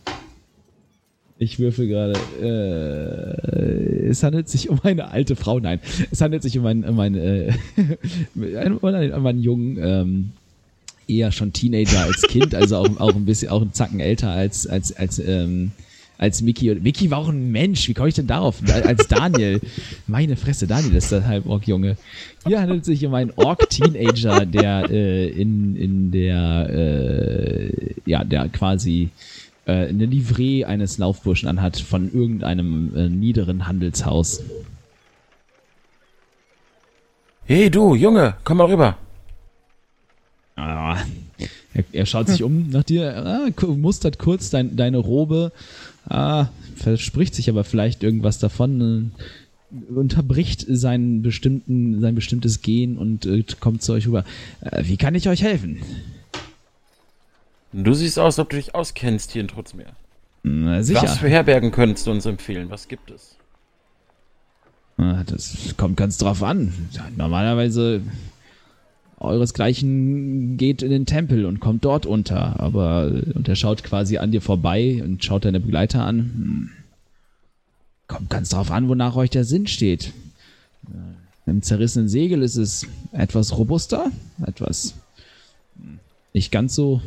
[1.40, 2.20] ich würfel gerade.
[2.40, 5.58] Äh, es handelt sich um eine alte Frau.
[5.58, 7.52] Nein, es handelt sich um einen, um einen, äh,
[8.80, 10.32] um einen, um einen jungen, ähm,
[11.08, 14.66] eher schon Teenager als Kind, also auch, auch ein bisschen, auch einen Zacken älter als,
[14.66, 15.72] als, als, ähm,
[16.18, 16.70] als Mickey.
[16.70, 17.88] Und Mickey war auch ein Mensch.
[17.88, 18.56] Wie komme ich denn darauf?
[18.84, 19.60] Als Daniel.
[20.06, 21.96] Meine Fresse, Daniel ist der Halborg-Junge.
[22.46, 27.72] Hier handelt es sich um einen Ork-Teenager, der äh, in, in der, äh,
[28.04, 29.08] ja, der quasi
[29.70, 34.42] äh, eine Livree eines Laufburschen anhat von irgendeinem äh, niederen Handelshaus.
[37.44, 38.96] Hey du, Junge, komm mal rüber.
[40.56, 40.98] Ah,
[41.72, 45.52] er, er schaut sich um nach dir, ah, mustert kurz dein, deine Robe,
[46.08, 49.12] ah, verspricht sich aber vielleicht irgendwas davon.
[49.94, 54.24] unterbricht seinen bestimmten, sein bestimmtes Gehen und äh, kommt zu euch rüber.
[54.62, 55.80] Äh, wie kann ich euch helfen?
[57.72, 59.92] Du siehst aus, als ob du dich auskennst hier in Trutzmeer.
[60.42, 61.02] Na, sicher.
[61.02, 62.70] Was für Herbergen könntest du uns empfehlen?
[62.70, 63.36] Was gibt es?
[64.96, 66.72] Das kommt ganz drauf an.
[67.16, 68.02] Normalerweise
[69.18, 74.30] euresgleichen geht in den Tempel und kommt dort unter, aber und er schaut quasi an
[74.32, 76.18] dir vorbei und schaut deine Begleiter an.
[76.18, 76.70] Hm.
[78.08, 80.12] Kommt ganz drauf an, wonach euch der Sinn steht.
[81.46, 84.10] Im zerrissenen Segel ist es etwas robuster,
[84.46, 84.94] etwas
[86.34, 87.00] nicht ganz so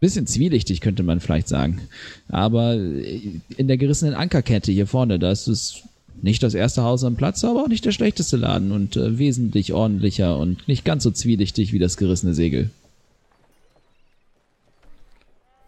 [0.00, 1.82] bisschen zwielichtig, könnte man vielleicht sagen.
[2.28, 5.82] Aber in der gerissenen Ankerkette hier vorne, da ist es
[6.22, 9.72] nicht das erste Haus am Platz, aber auch nicht der schlechteste Laden und äh, wesentlich
[9.72, 12.70] ordentlicher und nicht ganz so zwielichtig wie das gerissene Segel.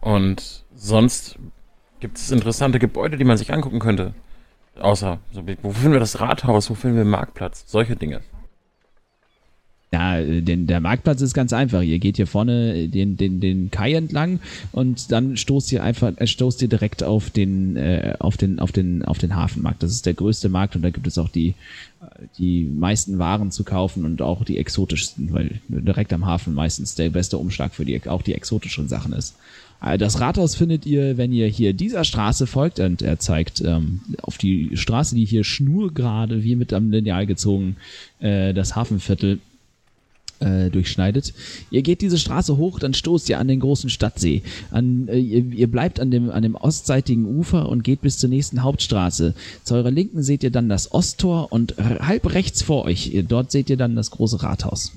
[0.01, 1.37] Und sonst
[1.99, 4.13] gibt es interessante Gebäude, die man sich angucken könnte.
[4.79, 5.19] Außer,
[5.61, 7.63] wo finden wir das Rathaus, wo finden wir den Marktplatz?
[7.67, 8.21] Solche Dinge.
[9.93, 11.83] Ja, äh, den, der Marktplatz ist ganz einfach.
[11.83, 14.39] Ihr geht hier vorne den, den, den Kai entlang
[14.71, 18.71] und dann stoßt ihr einfach, äh, stoßt ihr direkt auf den, äh, auf den, auf
[18.71, 19.83] den, auf den Hafenmarkt.
[19.83, 22.05] Das ist der größte Markt und da gibt es auch die, äh,
[22.39, 27.11] die meisten Waren zu kaufen und auch die exotischsten, weil direkt am Hafen meistens der
[27.11, 29.35] beste Umschlag für die, auch die exotischen Sachen ist.
[29.79, 34.01] Äh, Das Rathaus findet ihr, wenn ihr hier dieser Straße folgt und er zeigt ähm,
[34.23, 37.75] auf die Straße, die hier schnurgerade wie mit am Lineal gezogen
[38.19, 39.37] äh, das Hafenviertel
[40.43, 41.33] äh, durchschneidet.
[41.71, 44.43] Ihr geht diese Straße hoch, dann stoßt ihr an den großen Stadtsee.
[44.71, 48.29] An, äh, ihr, ihr bleibt an dem, an dem ostseitigen Ufer und geht bis zur
[48.29, 49.33] nächsten Hauptstraße.
[49.63, 53.51] Zu eurer Linken seht ihr dann das Osttor und halb rechts vor euch, ihr, dort
[53.51, 54.91] seht ihr dann das große Rathaus.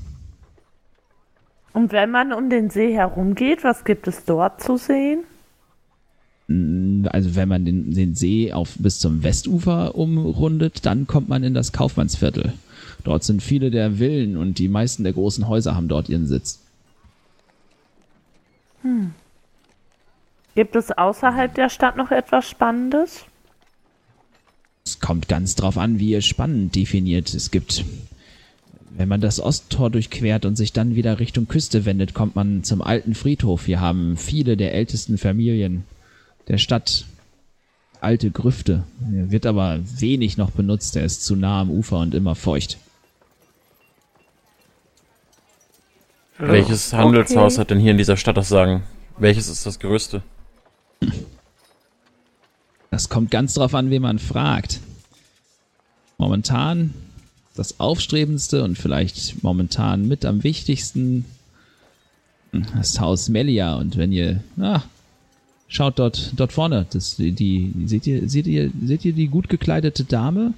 [1.73, 5.25] Und wenn man um den See herumgeht, was gibt es dort zu sehen?
[7.09, 11.55] Also wenn man den, den See auf, bis zum Westufer umrundet, dann kommt man in
[11.55, 12.53] das Kaufmannsviertel.
[13.05, 16.61] Dort sind viele der Villen und die meisten der großen Häuser haben dort ihren Sitz.
[20.55, 23.25] Gibt es außerhalb der Stadt noch etwas Spannendes?
[24.85, 27.35] Es kommt ganz drauf an, wie ihr spannend definiert.
[27.35, 27.85] Es gibt,
[28.97, 32.83] wenn man das Osttor durchquert und sich dann wieder Richtung Küste wendet, kommt man zum
[32.83, 33.67] alten Friedhof.
[33.67, 35.85] Wir haben viele der ältesten Familien
[36.49, 37.07] der Stadt.
[38.01, 38.85] Alte Grüfte.
[39.15, 40.97] Er wird aber wenig noch benutzt.
[40.97, 42.79] Er ist zu nah am Ufer und immer feucht.
[46.39, 48.83] Welches Handelshaus hat denn hier in dieser Stadt das Sagen?
[49.17, 50.23] Welches ist das größte?
[52.91, 54.81] Das kommt ganz drauf an, wen man fragt.
[56.19, 56.93] Momentan
[57.55, 61.25] das aufstrebendste und vielleicht momentan mit am wichtigsten
[62.53, 63.77] das Haus Melia.
[63.77, 64.85] Und wenn ihr, na,
[65.69, 69.49] schaut dort, dort vorne, das, die, die, seht ihr, seht ihr, seht ihr die gut
[69.49, 70.55] gekleidete Dame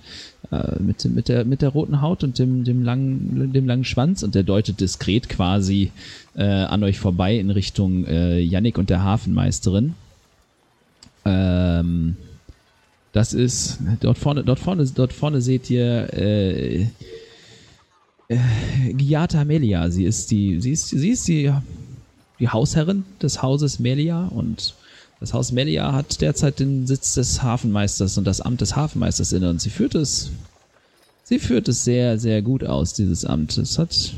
[0.50, 4.22] äh, mit, mit der, mit der roten Haut und dem, dem langen, dem langen Schwanz
[4.22, 5.92] und der deutet diskret quasi
[6.36, 9.94] äh, an euch vorbei in Richtung äh, Yannick und der Hafenmeisterin.
[11.24, 12.16] Ähm,
[13.12, 16.86] das ist dort vorne, dort vorne, dort vorne seht ihr äh,
[18.28, 18.38] äh,
[18.92, 19.90] Giata Melia.
[19.90, 21.52] Sie ist die, sie ist, sie ist die,
[22.38, 24.74] die Hausherrin des Hauses Melia und
[25.20, 29.50] das Haus Melia hat derzeit den Sitz des Hafenmeisters und das Amt des Hafenmeisters inne
[29.50, 30.30] und sie führt es,
[31.24, 33.58] sie führt es sehr, sehr gut aus, dieses Amt.
[33.58, 34.14] Es hat,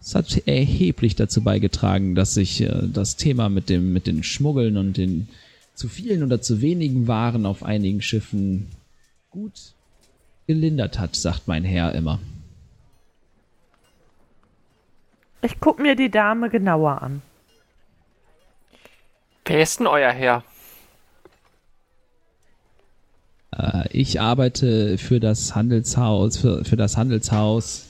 [0.00, 4.76] es hat erheblich dazu beigetragen, dass sich äh, das Thema mit dem, mit den Schmuggeln
[4.76, 5.28] und den
[5.74, 8.68] zu vielen oder zu wenigen Waren auf einigen Schiffen
[9.30, 9.72] gut
[10.46, 12.18] gelindert hat, sagt mein Herr immer.
[15.42, 17.22] Ich guck mir die Dame genauer an.
[19.44, 20.44] Wer ist denn euer Herr?
[23.52, 27.86] Äh, ich arbeite für das Handelshaus, für, für das Handelshaus.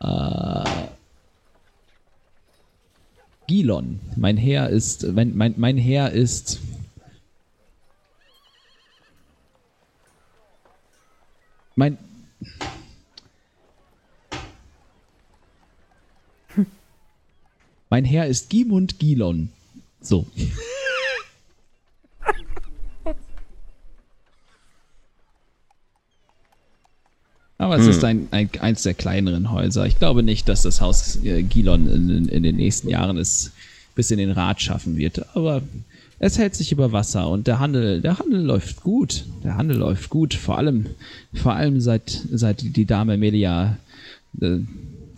[0.00, 0.64] Äh,
[3.46, 4.00] Gilon.
[4.16, 6.60] Mein Herr ist, mein, mein, mein Herr ist.
[11.76, 11.98] Mein.
[17.88, 19.52] Mein Herr ist Gimund Gilon.
[20.06, 20.24] So.
[27.58, 29.86] Aber es ist ein, ein, eins der kleineren Häuser.
[29.86, 33.52] Ich glaube nicht, dass das Haus äh, Gilon in, in, in den nächsten Jahren es
[33.94, 35.34] bis in den Rat schaffen wird.
[35.34, 35.62] Aber
[36.18, 39.24] es hält sich über Wasser und der Handel, der Handel läuft gut.
[39.42, 40.34] Der Handel läuft gut.
[40.34, 40.86] Vor allem,
[41.34, 43.78] vor allem seit, seit die Dame Melia
[44.40, 44.58] äh,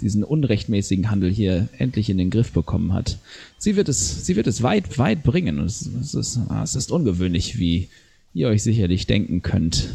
[0.01, 3.19] diesen unrechtmäßigen Handel hier endlich in den Griff bekommen hat.
[3.59, 5.59] Sie wird es, sie wird es weit, weit bringen.
[5.61, 7.89] Es, es, ist, es ist ungewöhnlich, wie
[8.35, 9.95] ihr euch sicherlich denken könnt.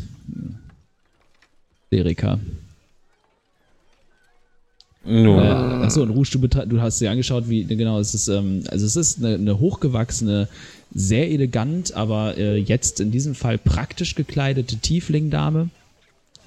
[1.92, 2.40] Erika.
[5.06, 8.30] Nun, Äh, achso, und Rouge, du, du hast dir angeschaut, wie genau es ist.
[8.30, 10.48] Ähm, also es ist eine, eine hochgewachsene,
[10.94, 15.70] sehr elegant, aber äh, jetzt in diesem Fall praktisch gekleidete Tieflingdame.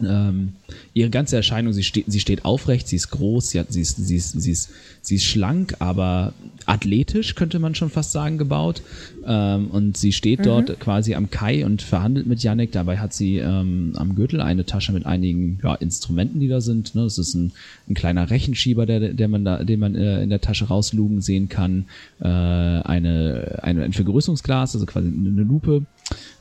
[0.05, 0.53] Ähm,
[0.93, 3.97] ihre ganze Erscheinung, sie steht, sie steht aufrecht, sie ist groß, sie, hat, sie, ist,
[3.97, 6.35] sie, ist, sie, ist, sie ist schlank, aber
[6.67, 8.83] athletisch, könnte man schon fast sagen, gebaut.
[9.27, 12.73] Ähm, und sie steht dort quasi am Kai und verhandelt mit Yannick.
[12.73, 16.95] Dabei hat sie ähm, am Gürtel eine Tasche mit einigen ja, Instrumenten, die da sind.
[16.95, 17.03] Ne?
[17.03, 17.53] Es ist ein,
[17.89, 21.49] ein kleiner Rechenschieber, der, der man da, den man äh, in der Tasche rauslugen sehen
[21.49, 21.87] kann.
[22.21, 25.87] Äh, eine, eine, ein Vergrößerungsglas, also quasi eine Lupe,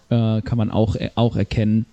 [0.09, 1.85] äh, kann man auch, äh, auch erkennen.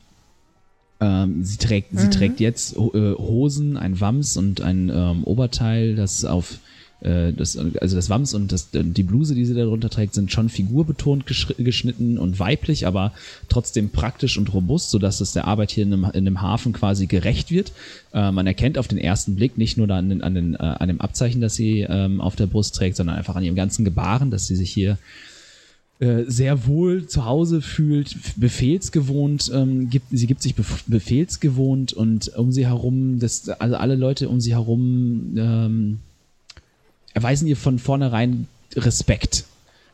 [1.03, 6.25] Ähm, sie trägt, sie trägt jetzt äh, Hosen, ein Wams und ein ähm, Oberteil, das
[6.25, 6.59] auf
[7.01, 10.49] äh, das, also das Wams und das, die Bluse, die sie darunter trägt, sind schon
[10.49, 11.25] figurbetont
[11.59, 13.12] geschnitten und weiblich, aber
[13.49, 17.07] trotzdem praktisch und robust, sodass es der Arbeit hier in einem, in einem Hafen quasi
[17.09, 17.73] gerecht wird.
[18.15, 20.87] Äh, man erkennt auf den ersten Blick nicht nur an, den, an, den, äh, an
[20.87, 24.31] dem Abzeichen, das sie ähm, auf der Brust trägt, sondern einfach an ihrem ganzen Gebaren,
[24.31, 24.99] dass sie sich hier
[26.03, 32.37] äh, sehr wohl zu Hause fühlt, befehlsgewohnt, ähm, gibt, sie gibt sich bef befehlsgewohnt und
[32.37, 35.99] um sie herum, das, also alle Leute um sie herum ähm,
[37.15, 39.45] erweisen ihr von vornherein Respekt.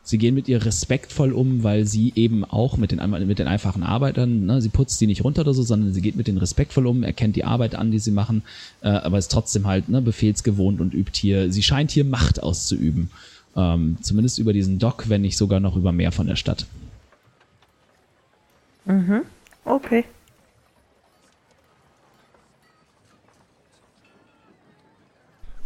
[0.01, 3.83] Sie gehen mit ihr respektvoll um, weil sie eben auch mit den, mit den einfachen
[3.83, 6.87] Arbeitern, ne, sie putzt die nicht runter oder so, sondern sie geht mit denen respektvoll
[6.87, 8.41] um, erkennt die Arbeit an, die sie machen,
[8.81, 13.11] äh, aber ist trotzdem halt ne, befehlsgewohnt und übt hier, sie scheint hier Macht auszuüben.
[13.55, 16.65] Ähm, zumindest über diesen Dock, wenn nicht sogar noch über mehr von der Stadt.
[19.65, 20.05] Okay.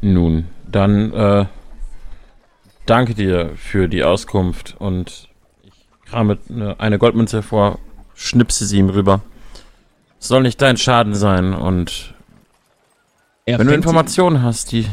[0.03, 1.45] nun, dann äh,
[2.85, 5.29] danke dir für die Auskunft und
[5.63, 7.79] ich krame eine, eine Goldmünze hervor,
[8.13, 9.21] schnipse sie ihm rüber.
[10.19, 12.13] Soll nicht dein Schaden sein und
[13.45, 14.85] Er wenn du Informationen hast, die.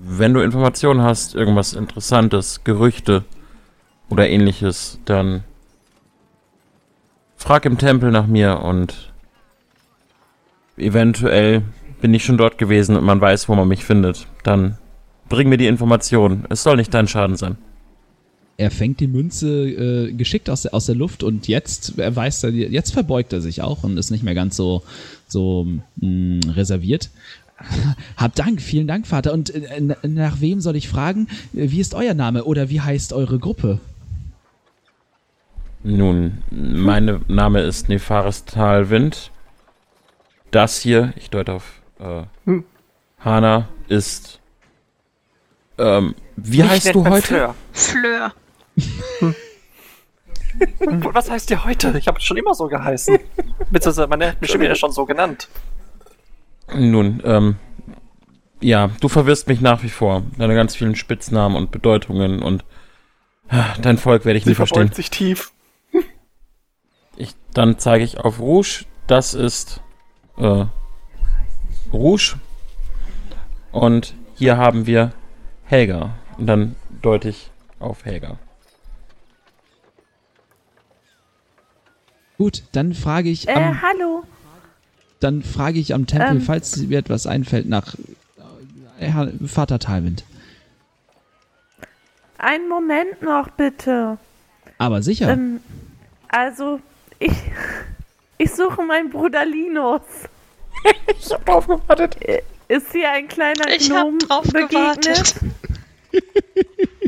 [0.00, 3.24] Wenn du Informationen hast, irgendwas Interessantes, Gerüchte
[4.08, 5.44] oder ähnliches, dann
[7.36, 9.12] frag im Tempel nach mir und
[10.76, 11.62] eventuell
[12.00, 14.26] bin ich schon dort gewesen und man weiß, wo man mich findet.
[14.44, 14.78] Dann
[15.28, 16.44] bring mir die Informationen.
[16.48, 17.56] Es soll nicht dein Schaden sein.
[18.56, 22.44] er fängt die Münze äh, geschickt aus der, aus der Luft und jetzt er weiß
[22.44, 24.82] er, jetzt verbeugt er sich auch und ist nicht mehr ganz so
[25.26, 27.10] so mh, reserviert.
[28.16, 29.32] Hab Dank, vielen Dank, Vater.
[29.32, 31.28] Und äh, nach wem soll ich fragen?
[31.52, 33.80] Wie ist euer Name oder wie heißt eure Gruppe?
[35.84, 39.30] Nun, mein Name ist Nefaris Talwind.
[40.50, 42.64] Das hier, ich deute auf äh, Hm.
[43.18, 44.40] Hana, ist.
[45.78, 47.26] Ähm, wie Mich heißt du heute?
[47.26, 47.54] Fleur.
[47.72, 48.32] Fleur.
[49.20, 51.96] Und was heißt ihr heute?
[51.98, 53.18] Ich habe schon immer so geheißen.
[53.70, 55.48] Beziehungsweise man nennt mich schon wieder schon so genannt.
[56.74, 57.56] Nun, ähm,
[58.60, 60.22] ja, du verwirrst mich nach wie vor.
[60.38, 62.64] Deine ganz vielen Spitznamen und Bedeutungen und
[63.48, 64.92] ah, dein Volk werde ich Sie nie verstehen.
[64.92, 65.52] sich tief.
[67.16, 68.84] Ich, dann zeige ich auf Rouge.
[69.06, 69.82] Das ist
[70.38, 70.64] äh,
[71.92, 72.36] Rouge.
[73.70, 75.12] Und hier haben wir
[75.64, 76.14] Helga.
[76.38, 78.38] Und dann deute ich auf Helga.
[82.38, 84.24] Gut, dann frage ich Äh, am, hallo.
[85.22, 86.42] Dann frage ich am Tempel, ähm.
[86.42, 87.94] falls mir etwas einfällt, nach
[88.98, 90.24] äh, Herr Vater Talwind.
[92.38, 94.18] Einen Moment noch, bitte.
[94.78, 95.30] Aber sicher.
[95.30, 95.60] Ähm,
[96.28, 96.80] also,
[97.18, 97.32] ich,
[98.38, 100.02] ich suche meinen Bruder Linus.
[101.20, 102.16] Ich hab drauf gewartet.
[102.66, 105.36] Ist hier ein kleiner Ich drauf begegnet?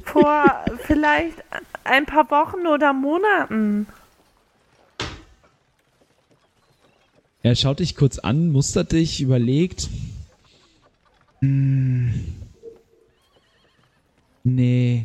[0.04, 0.44] Vor
[0.86, 1.42] vielleicht
[1.82, 3.88] ein paar Wochen oder Monaten.
[7.44, 9.90] Er schaut dich kurz an, mustert dich, überlegt.
[11.40, 12.10] Hm.
[14.42, 15.04] Nee.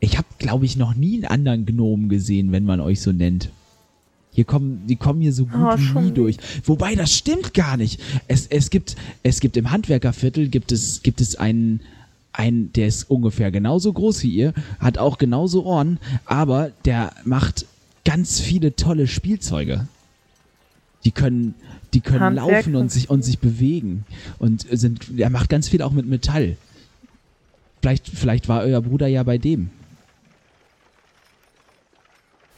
[0.00, 3.50] Ich habe, glaube ich, noch nie einen anderen Gnomen gesehen, wenn man euch so nennt.
[4.32, 6.38] Hier kommen, die kommen hier so gut Oh, wie nie durch.
[6.64, 8.00] Wobei, das stimmt gar nicht.
[8.26, 11.82] Es, es gibt, es gibt im Handwerkerviertel gibt es, gibt es einen,
[12.32, 17.66] einen, der ist ungefähr genauso groß wie ihr, hat auch genauso Ohren, aber der macht
[18.04, 19.86] ganz viele tolle Spielzeuge.
[21.04, 21.54] Die können,
[21.94, 24.04] die können Handwerk- laufen und sich, und sich bewegen.
[24.38, 26.56] Und sind, er macht ganz viel auch mit Metall.
[27.80, 29.70] Vielleicht, vielleicht war euer Bruder ja bei dem.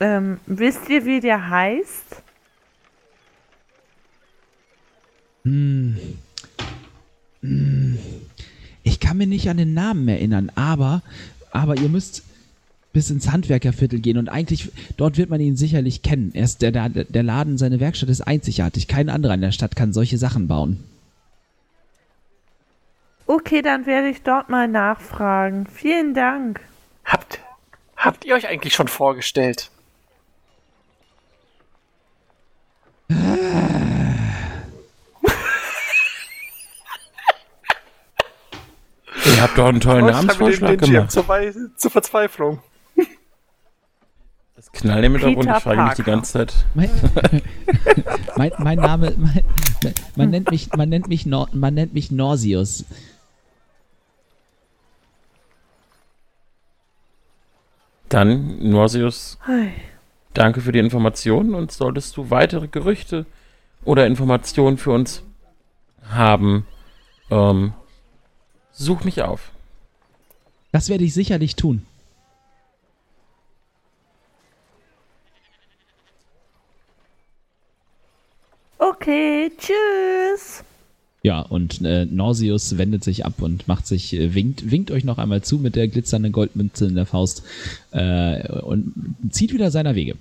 [0.00, 2.22] Ähm, wisst ihr, wie der heißt?
[8.82, 11.02] Ich kann mir nicht an den Namen erinnern, aber,
[11.50, 12.22] aber ihr müsst,
[12.94, 16.30] bis ins Handwerkerviertel gehen und eigentlich, dort wird man ihn sicherlich kennen.
[16.32, 18.88] Er ist der, der, der Laden, seine Werkstatt ist einzigartig.
[18.88, 20.82] Kein anderer in der Stadt kann solche Sachen bauen.
[23.26, 25.66] Okay, dann werde ich dort mal nachfragen.
[25.66, 26.60] Vielen Dank.
[27.04, 27.40] Habt,
[27.96, 29.70] habt ihr euch eigentlich schon vorgestellt?
[39.26, 41.10] Ihr habt doch einen tollen ich habe den, Namensvorschlag gemacht.
[41.10, 41.24] zur,
[41.76, 42.60] zur Verzweiflung.
[44.72, 46.54] Das Knallen im Hintergrund, Peter ich frage mich die ganze Zeit.
[46.74, 46.90] Mein,
[48.36, 49.44] mein, mein Name, mein,
[50.16, 52.84] man nennt mich, man nennt mich, Nor, man nennt mich Norsius.
[58.08, 59.70] Dann, Norsius, Hui.
[60.34, 63.26] danke für die Informationen und solltest du weitere Gerüchte
[63.84, 65.22] oder Informationen für uns
[66.08, 66.66] haben,
[67.30, 67.72] ähm,
[68.72, 69.50] such mich auf.
[70.72, 71.86] Das werde ich sicherlich tun.
[78.90, 80.62] Okay, tschüss.
[81.22, 85.16] Ja, und äh, Norsius wendet sich ab und macht sich, äh, winkt, winkt euch noch
[85.16, 87.44] einmal zu mit der glitzernden Goldmünze in der Faust
[87.92, 88.92] äh, und
[89.30, 90.16] zieht wieder seiner Wege.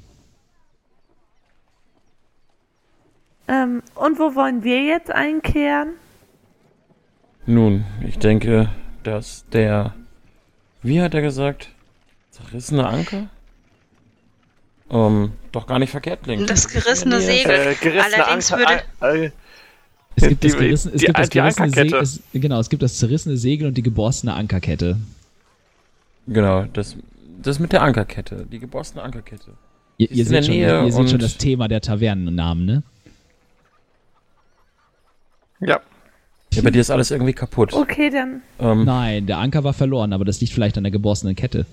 [3.49, 5.89] Ähm, und wo wollen wir jetzt einkehren?
[7.45, 8.69] Nun, ich denke,
[9.03, 9.93] dass der,
[10.83, 11.67] wie hat er gesagt,
[12.31, 13.27] zerrissene Anker?
[14.93, 16.49] Ähm, doch gar nicht verkehrt klingt.
[16.49, 17.51] Das gerissene Segel.
[17.51, 19.31] Äh, gerissene Allerdings Anker, würde- äh,
[20.15, 22.83] Es gibt, das, Die- gerissen, es die- gibt das gerissene Segel, es, genau, es gibt
[22.83, 24.97] das zerrissene Segel und die geborstene Ankerkette.
[26.27, 26.95] Genau, das,
[27.41, 29.51] das mit der Ankerkette, die gebossene Ankerkette.
[29.97, 32.83] Ihr, ihr in der seht, schon, Nähe ihr seht schon das Thema der Tavernennamen, ne?
[35.59, 35.79] ja.
[36.53, 37.73] Ja, bei dir ist alles irgendwie kaputt.
[37.73, 38.43] Okay, dann.
[38.59, 41.65] Ähm, Nein, der Anker war verloren, aber das liegt vielleicht an der geborstenen Kette.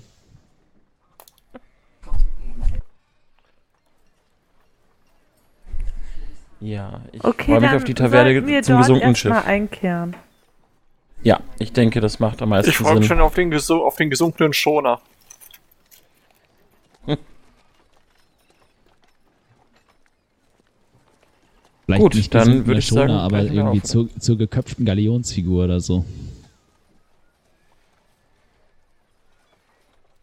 [6.61, 9.31] Ja, ich Okay, freue mich auf die Taverne wir zum gesunkenen Schiff.
[9.45, 10.15] einkehren.
[11.23, 13.17] Ja, ich denke, das macht am meisten Ich freue mich Sinn.
[13.17, 15.01] schon auf den, gesu auf den gesunkenen Schoner.
[21.85, 25.79] Vielleicht Gut, nicht dann würde ich Schoner, sagen, aber irgendwie zur, zur geköpften Galionsfigur oder
[25.79, 26.05] so.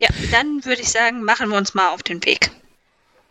[0.00, 2.50] Ja, dann würde ich sagen, machen wir uns mal auf den Weg.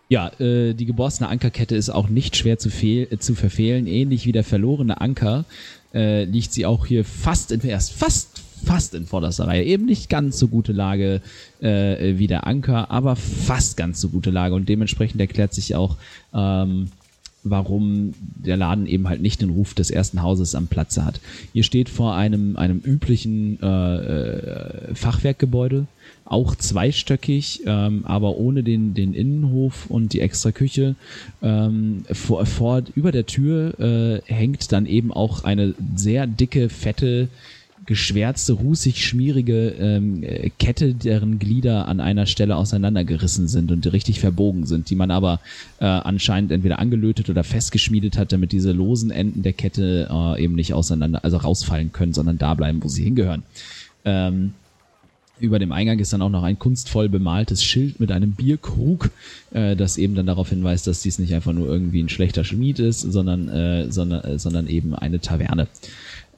[0.10, 3.88] Ja, äh, die geborstene Ankerkette ist auch nicht schwer zu, fehl, äh, zu verfehlen.
[3.88, 5.46] Ähnlich wie der verlorene Anker
[5.94, 9.64] äh, liegt sie auch hier fast in erst fast fast in vorderster Reihe.
[9.64, 11.22] Eben nicht ganz so gute Lage
[11.62, 15.98] äh, wie der Anker, aber fast ganz so gute Lage und dementsprechend erklärt sich auch,
[16.34, 16.90] ähm,
[17.44, 21.20] warum der Laden eben halt nicht den Ruf des ersten Hauses am Platze hat.
[21.54, 25.88] Ihr steht vor einem, einem üblichen äh, äh, Fachwerkgebäude,
[26.30, 30.96] auch zweistöckig, ähm, aber ohne den, den Innenhof und die extra Küche.
[31.42, 37.30] Ähm, vor, vor, über der Tür äh, hängt dann eben auch eine sehr dicke, fette,
[37.86, 44.20] geschwärzte, rußig schmierige ähm, äh, Kette, deren Glieder an einer Stelle auseinandergerissen sind und richtig
[44.20, 45.40] verbogen sind, die man aber
[45.80, 50.56] äh, anscheinend entweder angelötet oder festgeschmiedet hat, damit diese losen Enden der Kette äh, eben
[50.56, 53.44] nicht auseinander, also rausfallen können, sondern da bleiben, wo sie hingehören.
[54.04, 54.54] Ähm,
[55.40, 59.12] über dem Eingang ist dann auch noch ein kunstvoll bemaltes Schild mit einem Bierkrug,
[59.52, 62.80] äh, das eben dann darauf hinweist, dass dies nicht einfach nur irgendwie ein schlechter Schmied
[62.80, 65.68] ist, sondern, äh, sondern, äh, sondern eben eine Taverne.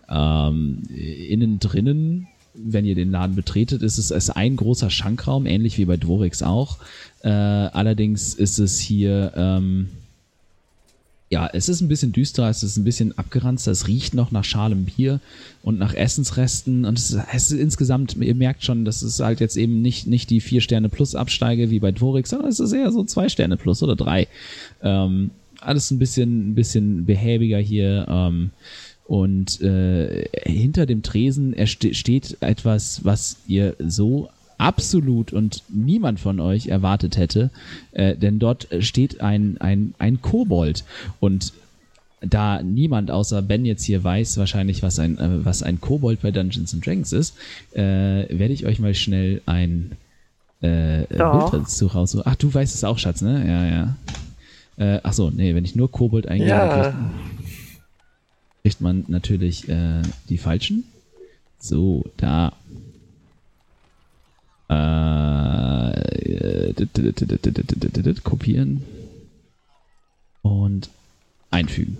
[0.09, 5.77] Ähm, innen drinnen, wenn ihr den Laden betretet, ist es, ist ein großer Schankraum, ähnlich
[5.77, 6.77] wie bei Dvorix auch.
[7.21, 9.89] Äh, allerdings ist es hier, ähm,
[11.29, 14.43] ja, es ist ein bisschen düsterer, es ist ein bisschen abgeranzter, es riecht noch nach
[14.43, 15.19] schalem Bier
[15.61, 19.39] und nach Essensresten und es ist, es ist insgesamt, ihr merkt schon, das ist halt
[19.39, 22.71] jetzt eben nicht, nicht die vier Sterne plus Absteige wie bei Dvorix, sondern es ist
[22.71, 24.27] eher so zwei Sterne plus oder drei.
[24.81, 25.29] Ähm,
[25.61, 28.07] alles ein bisschen, ein bisschen behäbiger hier.
[28.09, 28.49] Ähm,
[29.05, 36.67] und äh, hinter dem Tresen steht etwas, was ihr so absolut und niemand von euch
[36.67, 37.49] erwartet hätte,
[37.93, 40.83] äh, denn dort steht ein, ein, ein Kobold
[41.19, 41.53] und
[42.21, 46.31] da niemand außer Ben jetzt hier weiß wahrscheinlich, was ein, äh, was ein Kobold bei
[46.31, 47.35] Dungeons and Dragons ist,
[47.73, 47.79] äh,
[48.29, 49.93] werde ich euch mal schnell ein
[50.61, 51.51] äh, Doch.
[51.51, 52.23] Bild dazu raussuchen.
[52.25, 53.47] Ach, du weißt es auch, Schatz, ne?
[53.47, 53.95] Ja, ja.
[54.95, 56.81] Äh, ach so, nee, wenn ich nur Kobold eingebe, Ja.
[56.81, 56.97] kriegt,
[58.63, 60.83] kriegt man natürlich äh, die falschen.
[61.59, 62.51] So, da.
[68.23, 68.83] Kopieren
[70.41, 70.89] und
[71.51, 71.97] einfügen.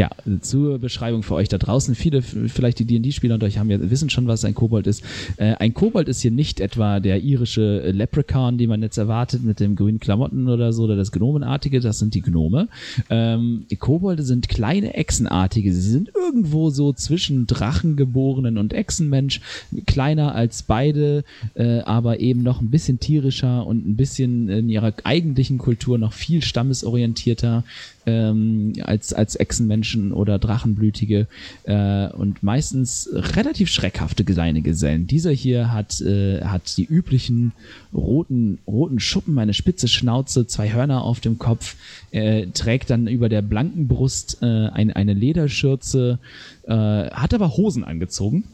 [0.00, 0.08] Ja,
[0.40, 1.94] zur Beschreibung für euch da draußen.
[1.94, 5.02] Viele, vielleicht die D&D-Spieler unter euch haben ja, wissen schon, was ein Kobold ist.
[5.36, 9.44] Äh, ein Kobold ist hier nicht etwa der irische äh, Leprechaun, den man jetzt erwartet
[9.44, 12.68] mit dem grünen Klamotten oder so, oder das Gnomenartige, das sind die Gnome.
[13.10, 15.70] Ähm, die Kobolde sind kleine Echsenartige.
[15.70, 19.42] Sie sind irgendwo so zwischen Drachengeborenen und Echsenmensch,
[19.84, 24.94] kleiner als beide, äh, aber eben noch ein bisschen tierischer und ein bisschen in ihrer
[25.04, 27.64] eigentlichen Kultur noch viel stammesorientierter
[28.06, 31.26] ähm, als, als Echsenmenschen oder Drachenblütige
[31.64, 35.06] äh, und meistens relativ schreckhafte kleine Gesellen.
[35.06, 37.52] Dieser hier hat, äh, hat die üblichen
[37.92, 41.76] roten, roten Schuppen, eine spitze Schnauze, zwei Hörner auf dem Kopf,
[42.10, 46.18] äh, trägt dann über der blanken Brust äh, ein, eine Lederschürze,
[46.66, 48.44] äh, hat aber Hosen angezogen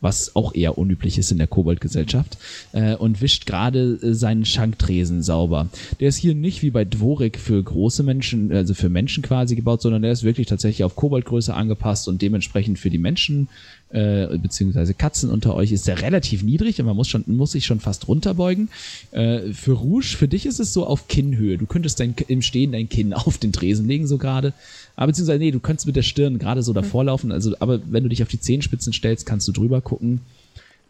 [0.00, 2.38] was auch eher unüblich ist in der Koboldgesellschaft,
[2.72, 5.68] äh, und wischt gerade äh, seinen Schanktresen sauber.
[6.00, 9.82] Der ist hier nicht wie bei Dvorik für große Menschen, also für Menschen quasi gebaut,
[9.82, 13.48] sondern der ist wirklich tatsächlich auf Koboldgröße angepasst und dementsprechend für die Menschen
[13.90, 17.66] äh, beziehungsweise Katzen unter euch ist der relativ niedrig und man muss schon muss sich
[17.66, 18.68] schon fast runterbeugen.
[19.12, 21.56] Äh, für Rouge, für dich ist es so auf Kinnhöhe.
[21.56, 24.52] Du könntest dein, im Stehen dein Kinn auf den Tresen legen so gerade.
[24.96, 27.30] Aber beziehungsweise nee, du könntest mit der Stirn gerade so davor laufen.
[27.30, 30.20] Also, aber wenn du dich auf die Zehenspitzen stellst, kannst du drüber gucken.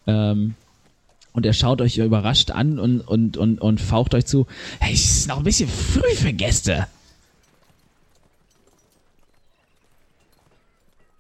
[0.07, 0.55] Ähm,
[1.33, 4.47] und er schaut euch überrascht an und, und, und, und faucht euch zu.
[4.81, 6.87] Hey, es ist noch ein bisschen früh für Gäste.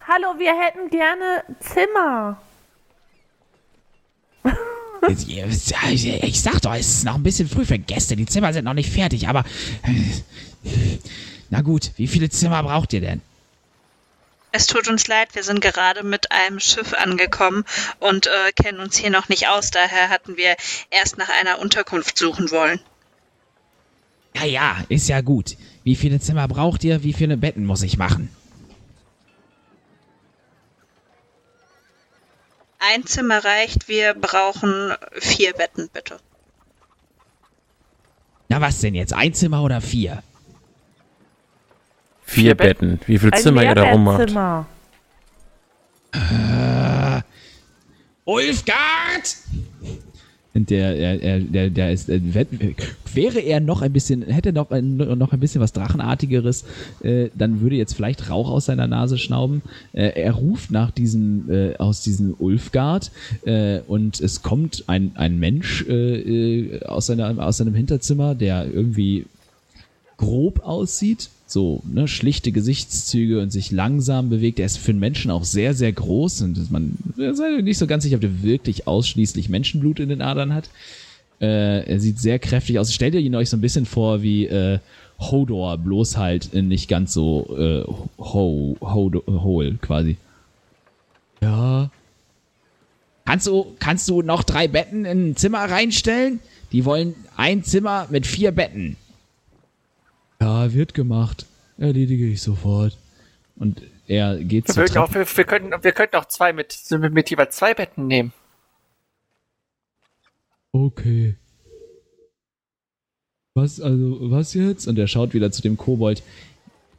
[0.08, 2.40] Hallo, wir hätten gerne Zimmer.
[5.08, 8.14] Ich sag doch, es ist noch ein bisschen früh für Gäste.
[8.14, 9.44] Die Zimmer sind noch nicht fertig, aber.
[11.50, 13.20] Na gut, wie viele Zimmer braucht ihr denn?
[14.52, 17.64] Es tut uns leid, wir sind gerade mit einem Schiff angekommen
[17.98, 19.70] und äh, kennen uns hier noch nicht aus.
[19.70, 20.56] Daher hatten wir
[20.90, 22.80] erst nach einer Unterkunft suchen wollen.
[24.36, 25.56] Ja, ja, ist ja gut.
[25.82, 27.02] Wie viele Zimmer braucht ihr?
[27.02, 28.30] Wie viele Betten muss ich machen?
[32.78, 36.18] Ein Zimmer reicht, wir brauchen vier Betten, bitte.
[38.48, 39.12] Na was denn jetzt?
[39.12, 40.22] Ein Zimmer oder vier?
[42.24, 43.00] Vier, Betten.
[43.06, 44.18] Wie viel Ein Zimmer ihr da rummacht.
[44.18, 44.66] Mehrbettzimmer.
[48.24, 49.36] Ulfgard!
[50.64, 52.46] Der, er, er, der, der ist, äh, wär-
[53.12, 56.64] wäre er noch ein bisschen, hätte er noch, ein- noch ein bisschen was Drachenartigeres,
[57.02, 59.62] äh, dann würde jetzt vielleicht Rauch aus seiner Nase schnauben.
[59.92, 63.10] Äh, er ruft nach diesem, äh, aus diesem Ulfgard,
[63.44, 68.66] äh, und es kommt ein, ein Mensch äh, äh, aus, seiner, aus seinem Hinterzimmer, der
[68.72, 69.26] irgendwie
[70.16, 74.58] grob aussieht, so ne, schlichte Gesichtszüge und sich langsam bewegt.
[74.58, 78.02] Er ist für einen Menschen auch sehr, sehr groß und man ist nicht so ganz
[78.02, 80.70] sicher, ob der wirklich ausschließlich Menschenblut in den Adern hat.
[81.40, 82.92] Äh, er sieht sehr kräftig aus.
[82.92, 84.80] Stellt ihr ihn euch so ein bisschen vor wie äh,
[85.18, 87.84] Hodor, bloß halt nicht ganz so äh,
[88.18, 90.16] ho, ho, hohl quasi.
[91.40, 91.90] Ja.
[93.24, 96.40] Kannst du, kannst du noch drei Betten in ein Zimmer reinstellen?
[96.72, 98.96] Die wollen ein Zimmer mit vier Betten.
[100.40, 101.46] Ja, wird gemacht.
[101.78, 102.96] Erledige ich sofort.
[103.56, 107.30] Und er geht Wir, zur auch, wir, wir, könnten, wir könnten auch zwei mit, mit,
[107.30, 108.32] jeweils zwei Betten nehmen.
[110.72, 111.36] Okay.
[113.54, 114.86] Was, also, was jetzt?
[114.86, 116.22] Und er schaut wieder zu dem Kobold.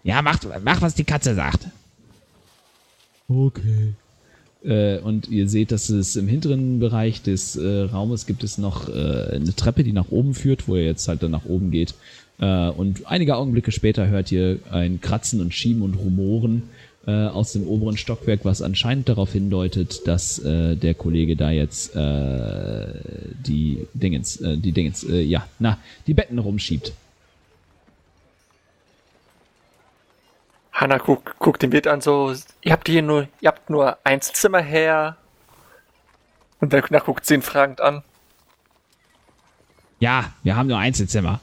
[0.04, 1.68] Ja, mach, mach was die Katze sagt.
[3.28, 3.94] Okay.
[4.64, 8.90] Äh, und ihr seht, dass es im hinteren Bereich des äh, Raumes gibt es noch
[8.90, 11.94] äh, eine Treppe, die nach oben führt, wo ihr jetzt halt dann nach oben geht.
[12.40, 16.70] Äh, und einige Augenblicke später hört ihr ein Kratzen und Schieben und Rumoren
[17.08, 21.96] äh, aus dem oberen Stockwerk, was anscheinend darauf hindeutet, dass äh, der Kollege da jetzt
[21.96, 22.88] äh,
[23.46, 26.94] die Dingens, äh, die Dingens, äh, ja, na, die Betten rumschiebt.
[30.74, 34.62] Hanna guckt, guckt den Wirt an, so, ihr habt hier nur, ihr habt nur Einzelzimmer
[34.62, 35.18] her.
[36.60, 38.04] Und danach guckt sie ihn fragend an.
[40.00, 41.40] Ja, wir haben nur Einzelzimmer.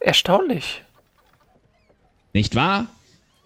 [0.00, 0.82] Erstaunlich.
[2.32, 2.88] Nicht wahr?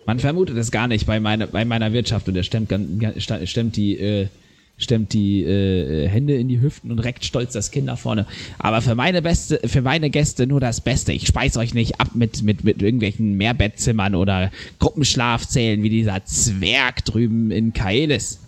[0.06, 2.72] Man vermutet es gar nicht bei meiner, bei meiner Wirtschaft und er stemmt,
[3.18, 4.28] stemmt die, äh,
[4.76, 8.26] stemmt die äh, Hände in die Hüften und reckt stolz das Kind nach vorne.
[8.58, 11.12] Aber für meine Beste, für meine Gäste nur das Beste.
[11.12, 17.04] Ich speis euch nicht ab mit, mit, mit irgendwelchen Mehrbettzimmern oder Gruppenschlafzellen wie dieser Zwerg
[17.04, 18.40] drüben in Kaelis.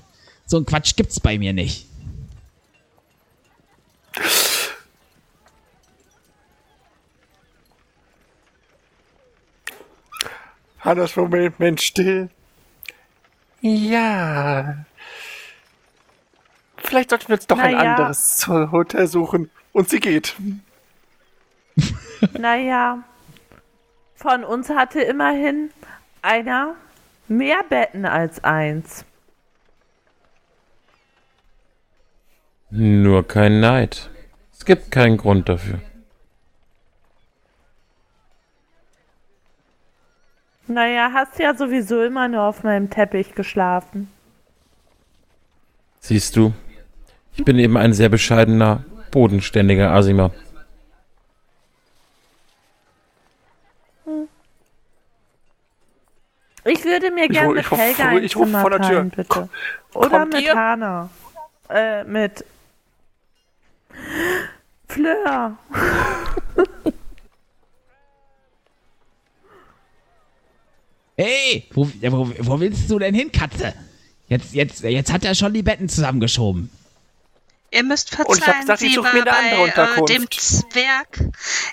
[0.45, 1.87] So ein Quatsch gibt's bei mir nicht.
[11.17, 12.31] Moment, Mensch, still.
[13.61, 14.85] Ja.
[16.77, 17.95] Vielleicht sollten wir uns doch ein Na ja.
[17.97, 19.51] anderes Hotel suchen.
[19.73, 20.37] Und sie geht.
[22.39, 23.03] naja,
[24.15, 25.71] von uns hatte immerhin
[26.23, 26.75] einer
[27.29, 29.05] mehr Betten als eins.
[32.71, 34.11] Nur kein Neid.
[34.53, 35.81] Es gibt keinen Grund dafür.
[40.69, 44.11] Naja, hast ja sowieso immer nur auf meinem Teppich geschlafen.
[46.01, 46.53] Siehst du,
[47.35, 50.31] ich bin eben ein sehr bescheidener, bodenständiger Asima.
[56.65, 58.89] Ich würde mir gerne mit ruf- Helga ein ich ruf Zimmer vor der Tür.
[58.89, 59.49] teilen, bitte.
[59.95, 60.55] Oder kommt mit ihr?
[60.55, 61.09] Hana.
[61.69, 62.45] Äh, mit
[64.89, 65.57] Fleur.
[71.17, 73.75] Hey, wo, wo, wo willst du denn hin, Katze?
[74.29, 76.71] Jetzt, jetzt, jetzt hat er schon die Betten zusammengeschoben.
[77.71, 80.31] Ihr müsst Und ich verzeihen, gesagt, ich sie such war mir eine bei äh, dem
[80.31, 81.21] Zwerg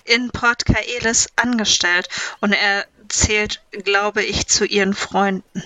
[0.06, 2.08] in Port Kaelis angestellt
[2.42, 5.64] und er zählt, glaube ich, zu ihren Freunden.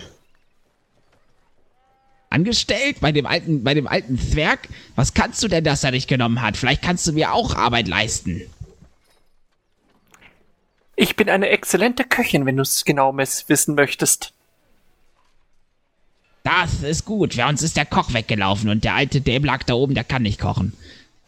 [2.29, 4.67] Angestellt bei dem alten, bei dem alten Zwerg?
[4.95, 6.57] Was kannst du denn, dass er dich genommen hat?
[6.57, 8.41] Vielleicht kannst du mir auch Arbeit leisten.
[10.99, 14.33] Ich bin eine exzellente Köchin, wenn du es genau wissen möchtest.
[16.43, 17.35] Das ist gut.
[17.35, 20.23] Für uns ist der Koch weggelaufen und der alte Dame lag da oben, der kann
[20.23, 20.73] nicht kochen.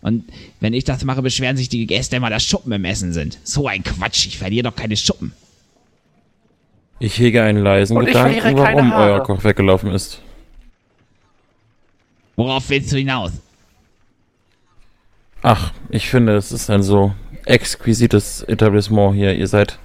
[0.01, 0.27] Und
[0.59, 3.37] wenn ich das mache, beschweren sich die Gäste immer, dass Schuppen im Essen sind.
[3.43, 5.33] So ein Quatsch, ich verliere doch keine Schuppen.
[6.97, 9.11] Ich hege einen leisen Und Gedanken, warum Haare.
[9.11, 10.19] euer Koch weggelaufen ist.
[12.35, 13.33] Worauf willst du hinaus?
[15.43, 17.13] Ach, ich finde, es ist ein so
[17.49, 19.35] exquisites Etablissement hier.
[19.35, 19.79] Ihr seid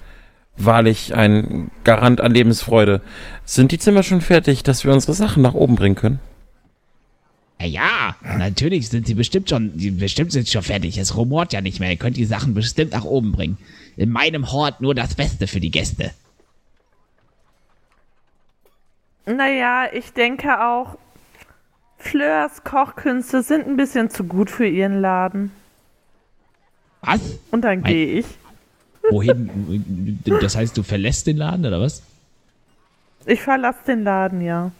[0.57, 3.01] wahrlich ein Garant an Lebensfreude.
[3.43, 6.19] Sind die Zimmer schon fertig, dass wir unsere Sachen nach oben bringen können?
[7.59, 10.97] Ja, ja, natürlich sind sie bestimmt schon, die bestimmt sind schon fertig.
[10.97, 11.89] Es rumort ja nicht mehr.
[11.89, 13.57] Ihr könnt die Sachen bestimmt nach oben bringen.
[13.97, 16.11] In meinem Hort nur das Beste für die Gäste.
[19.25, 20.97] Naja, ich denke auch,
[21.97, 25.51] Fleurs Kochkünste sind ein bisschen zu gut für ihren Laden.
[27.05, 27.21] Was?
[27.51, 28.25] Und dann gehe ich.
[29.09, 30.19] Wohin?
[30.41, 32.01] Das heißt, du verlässt den Laden oder was?
[33.25, 34.71] Ich verlasse den Laden, ja.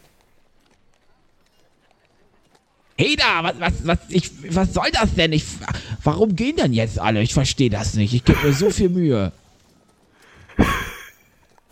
[2.97, 5.33] Hey da, was, was, was, ich, was soll das denn?
[5.33, 5.45] Ich,
[6.03, 7.21] warum gehen denn jetzt alle?
[7.21, 8.13] Ich verstehe das nicht.
[8.13, 9.31] Ich gebe mir so viel Mühe.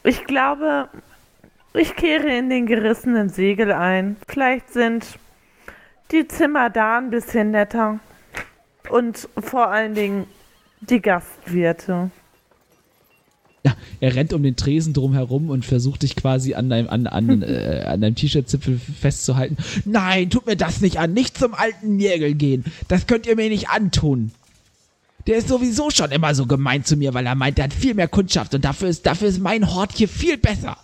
[0.04, 0.90] Ich glaube,
[1.74, 4.18] ich kehre in den gerissenen Segel ein.
[4.28, 5.06] Vielleicht sind
[6.12, 8.00] die Zimmer da ein bisschen netter.
[8.90, 10.28] Und vor allen Dingen
[10.90, 12.12] die Gastwirte.
[13.66, 17.08] Ja, er rennt um den Tresen drum herum und versucht dich quasi an deinem, an,
[17.08, 19.58] an, äh, an deinem T-Shirt-Zipfel festzuhalten.
[19.86, 21.14] Nein, tut mir das nicht an.
[21.14, 22.66] Nicht zum alten Nirgel gehen.
[22.90, 24.32] Das könnt ihr mir nicht antun.
[25.28, 27.94] Der ist sowieso schon immer so gemein zu mir, weil er meint, er hat viel
[27.94, 30.76] mehr Kundschaft und dafür ist, dafür ist mein Hort hier viel besser.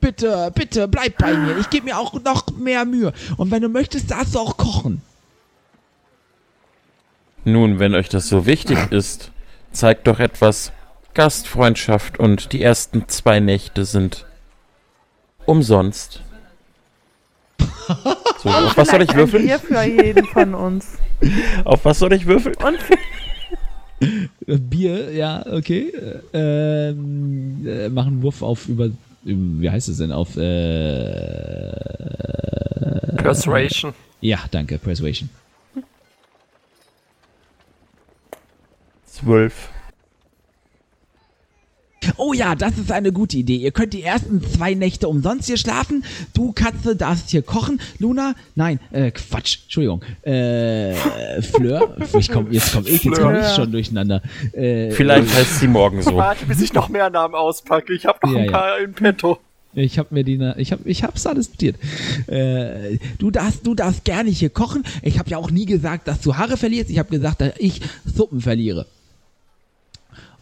[0.00, 1.56] Bitte, bitte, bleib bei mir.
[1.58, 3.12] Ich gebe mir auch noch mehr Mühe.
[3.36, 5.00] Und wenn du möchtest, darfst du auch kochen.
[7.44, 9.30] Nun, wenn euch das so wichtig ist,
[9.72, 10.72] zeigt doch etwas
[11.14, 14.24] Gastfreundschaft und die ersten zwei Nächte sind
[15.46, 16.20] umsonst.
[18.42, 19.46] So, auf was soll ich Vielleicht ein würfeln?
[19.46, 20.98] Bier für jeden von uns.
[21.64, 22.54] Auf was soll ich würfeln?
[22.62, 22.78] Und
[24.70, 25.90] Bier, ja, okay.
[26.34, 28.86] Äh, Ähm, äh, mach einen Wurf auf über,
[29.24, 31.72] über- wie heißt es denn, auf, äh,
[33.16, 33.94] Persuasion.
[34.20, 35.30] ja, danke, Persuasion.
[39.14, 39.68] Zwölf.
[42.18, 43.56] Oh ja, das ist eine gute Idee.
[43.56, 46.04] Ihr könnt die ersten zwei Nächte umsonst hier schlafen.
[46.34, 47.80] Du, Katze, darfst hier kochen.
[47.98, 50.02] Luna, nein, äh, Quatsch, Entschuldigung.
[50.22, 50.92] Äh,
[51.40, 54.20] Fleur, ich komm, jetzt komm ich, jetzt komm ich schon durcheinander.
[54.52, 56.16] Äh, Vielleicht heißt sie morgen so.
[56.16, 57.94] Warte, bis ich noch mehr Namen auspacke.
[57.94, 58.52] Ich habe noch Ja, ein ja.
[58.52, 59.38] paar in petto.
[59.72, 61.76] Ich habe mir die, na- ich habe, ich hab's alles notiert.
[62.28, 64.84] Äh, du darfst, du darfst gerne hier kochen.
[65.02, 66.90] Ich habe ja auch nie gesagt, dass du Haare verlierst.
[66.90, 68.86] Ich habe gesagt, dass ich Suppen verliere.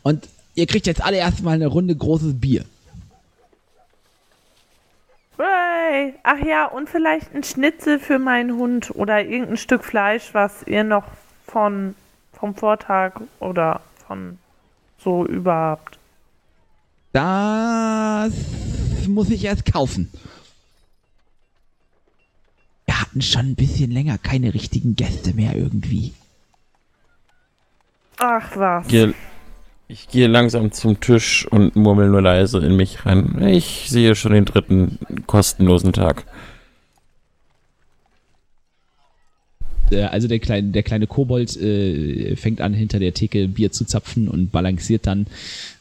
[0.02, 2.64] Und ihr kriegt jetzt alle erstmal eine Runde großes Bier.
[5.38, 10.62] Hey, ach ja, und vielleicht ein Schnitzel für meinen Hund oder irgendein Stück Fleisch, was
[10.66, 11.04] ihr noch
[11.46, 11.94] von
[12.32, 14.38] vom Vortag oder von
[14.98, 15.98] so über habt.
[17.12, 18.32] Das
[19.06, 20.10] muss ich erst kaufen.
[22.86, 26.14] Wir hatten schon ein bisschen länger keine richtigen Gäste mehr irgendwie.
[28.18, 28.88] Ach was.
[28.88, 29.14] Gehe,
[29.92, 33.42] ich gehe langsam zum Tisch und murmel nur leise in mich rein.
[33.46, 36.24] Ich sehe schon den dritten kostenlosen Tag.
[40.10, 44.26] also der kleine, der kleine Kobold äh, fängt an, hinter der Theke Bier zu zapfen
[44.26, 45.26] und balanciert dann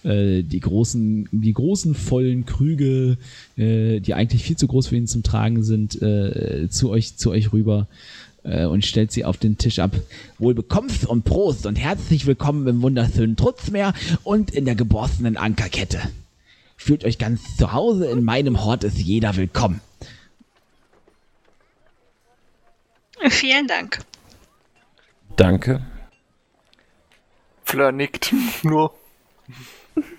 [0.04, 3.18] äh, die großen, die großen vollen Krüge,
[3.56, 7.32] äh, die eigentlich viel zu groß für ihn zum Tragen sind, äh, zu euch, zu
[7.32, 7.88] euch rüber
[8.44, 9.92] äh, und stellt sie auf den Tisch ab.
[10.38, 16.00] Wohl bekommst und Prost und herzlich willkommen im wunderschönen Trutzmeer und in der geborstenen Ankerkette.
[16.78, 19.82] Fühlt euch ganz zu Hause, in meinem Hort ist jeder willkommen.
[23.30, 24.00] Vielen Dank.
[25.36, 25.86] Danke.
[27.64, 28.34] Fleur nickt
[28.64, 28.94] nur.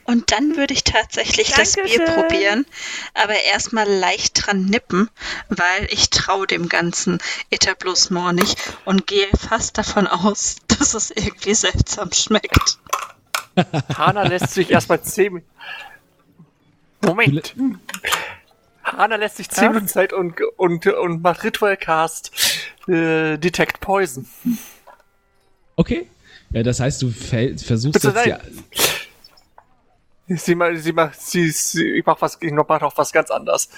[0.04, 2.14] Und dann würde ich tatsächlich das Bier Dankeschön.
[2.14, 2.66] probieren,
[3.14, 5.08] aber erstmal leicht dran nippen,
[5.48, 7.18] weil ich traue dem ganzen
[7.50, 12.78] Etablissement nicht und gehe fast davon aus, dass es irgendwie seltsam schmeckt.
[13.96, 15.42] Hana lässt sich erstmal zehn.
[17.04, 17.54] Moment.
[18.84, 19.70] Hana lässt sich zehn Ja?
[19.70, 22.30] Minuten Zeit und, und, und macht Ritual Cast
[22.88, 24.26] äh, Detect Poison.
[25.76, 26.08] Okay.
[26.50, 28.64] Ja, das heißt, du versuchst Bitte jetzt nein.
[30.28, 33.68] Sie, sie macht, sie, sie, ich mach was, ich mach auch was ganz anderes.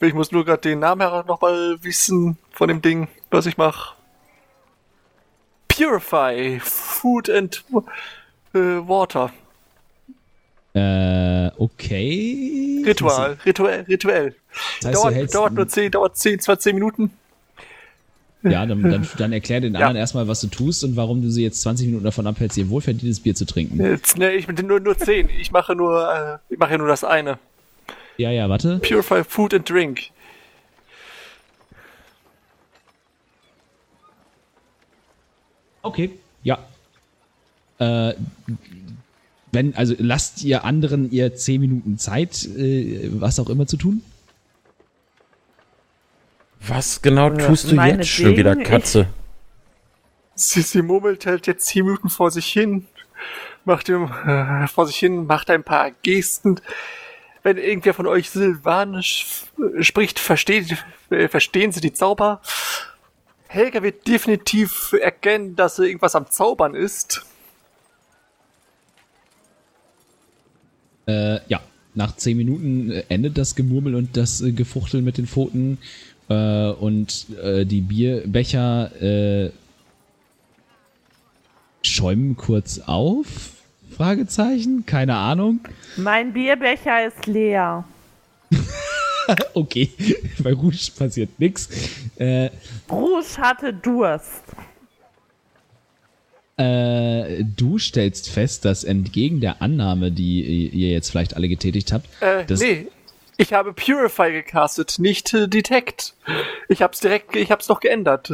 [0.00, 3.56] Ich muss nur gerade den Namen her noch mal wissen von dem Ding, was ich
[3.56, 3.94] mache.
[5.68, 7.64] Purify Food and
[8.54, 9.32] äh, Water.
[10.74, 12.82] Äh, okay.
[12.84, 14.34] Ritual, rituell, rituell.
[14.82, 17.10] Das heißt, dauert, dauert nur 10, dauert 10, 20 Minuten.
[18.44, 19.80] Ja, dann, dann, dann erklär den Ja.
[19.80, 22.68] anderen erstmal, was du tust und warum du sie jetzt 20 Minuten davon abhältst, ihr
[22.68, 23.82] wohlverdientes Bier zu trinken.
[23.82, 25.28] Jetzt, ne, ich bin nur, nur 10.
[25.40, 27.38] Ich mache nur, äh, ich mache ja nur das eine.
[28.16, 28.78] Ja, ja, warte.
[28.78, 30.00] Purify Food and Drink.
[35.82, 36.10] Okay,
[36.42, 36.58] ja.
[37.78, 38.14] Äh,
[39.52, 44.02] wenn, also lasst ihr anderen ihr 10 Minuten Zeit, äh, was auch immer zu tun?
[46.66, 49.06] Was genau tust du jetzt schon wieder, Katze?
[50.34, 52.86] Sie, sie murmelt halt jetzt 10 Minuten vor sich hin,
[53.64, 56.60] macht ihm, äh, vor sich hin, macht ein paar Gesten.
[57.42, 59.44] Wenn irgendwer von euch Silvanisch
[59.80, 62.40] spricht, versteht, äh, verstehen sie die Zauber.
[63.48, 67.24] Helga wird definitiv erkennen, dass er irgendwas am Zaubern ist.
[71.06, 71.60] Äh, ja,
[71.94, 75.78] nach 10 Minuten äh, endet das Gemurmel und das äh, Gefuchtel mit den Pfoten
[76.28, 79.50] äh, und äh, die Bierbecher äh,
[81.82, 83.26] schäumen kurz auf?
[83.96, 84.84] Fragezeichen?
[84.86, 85.60] Keine Ahnung.
[85.96, 87.84] Mein Bierbecher ist leer.
[89.54, 89.90] Okay,
[90.42, 91.70] bei Rouge passiert nix.
[92.16, 92.50] Äh,
[92.86, 94.42] Bruce hatte Durst.
[96.56, 102.06] Äh, du stellst fest, dass entgegen der Annahme, die ihr jetzt vielleicht alle getätigt habt,
[102.20, 102.86] Äh, das, nee.
[103.36, 106.14] Ich habe Purify gecastet, nicht äh, Detect.
[106.68, 108.30] Ich hab's direkt, ich hab's noch geändert.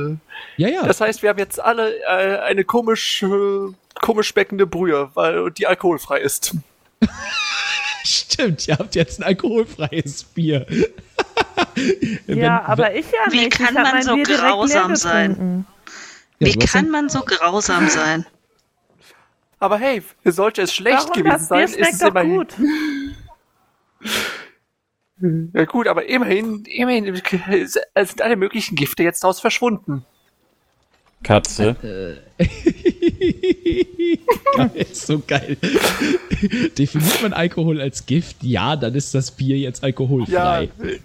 [0.57, 3.73] Ja, ja, Das heißt, wir haben jetzt alle äh, eine komisch, äh,
[4.03, 6.55] komisch schmeckende Brühe, weil die alkoholfrei ist.
[8.05, 10.67] stimmt, ihr habt jetzt ein alkoholfreies Bier.
[12.27, 13.53] Wenn- ja, aber ich ja Wie nicht.
[13.53, 15.65] kann ich hab man so Bier grausam sein?
[16.41, 18.27] Ja, Wie kann man so grausam sein?
[19.59, 21.13] Aber hey, sollte es schlecht Warum?
[21.23, 22.37] gewesen Das sein, Bier ist es immerhin.
[22.37, 22.55] gut.
[25.53, 27.67] Ja gut, aber immerhin, immerhin äh,
[28.05, 30.05] sind alle möglichen Gifte jetzt daraus verschwunden.
[31.23, 31.77] Katze.
[31.83, 32.17] geil,
[34.75, 35.57] ist so geil.
[36.79, 38.43] Definiert man Alkohol als Gift?
[38.43, 40.71] Ja, dann ist das Bier jetzt Ja, alkoholfrei.
[40.81, 40.99] äh,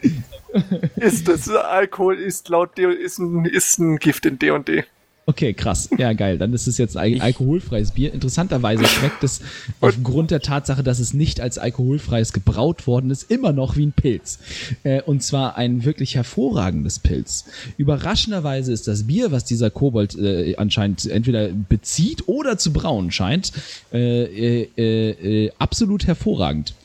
[0.95, 4.85] ist das Alkohol ist laut D ist ein, ist ein Gift in D&D.
[5.27, 5.89] Okay, krass.
[5.97, 6.37] Ja, geil.
[6.37, 8.13] Dann ist es jetzt ein alkoholfreies Bier.
[8.13, 9.41] Interessanterweise schmeckt es
[9.81, 13.91] aufgrund der Tatsache, dass es nicht als alkoholfreies gebraut worden ist, immer noch wie ein
[13.91, 14.37] Pilz.
[14.83, 17.45] Äh, und zwar ein wirklich hervorragendes Pilz.
[17.77, 23.51] Überraschenderweise ist das Bier, was dieser Kobold äh, anscheinend entweder bezieht oder zu brauen scheint,
[23.91, 26.75] äh, äh, äh, äh, absolut hervorragend.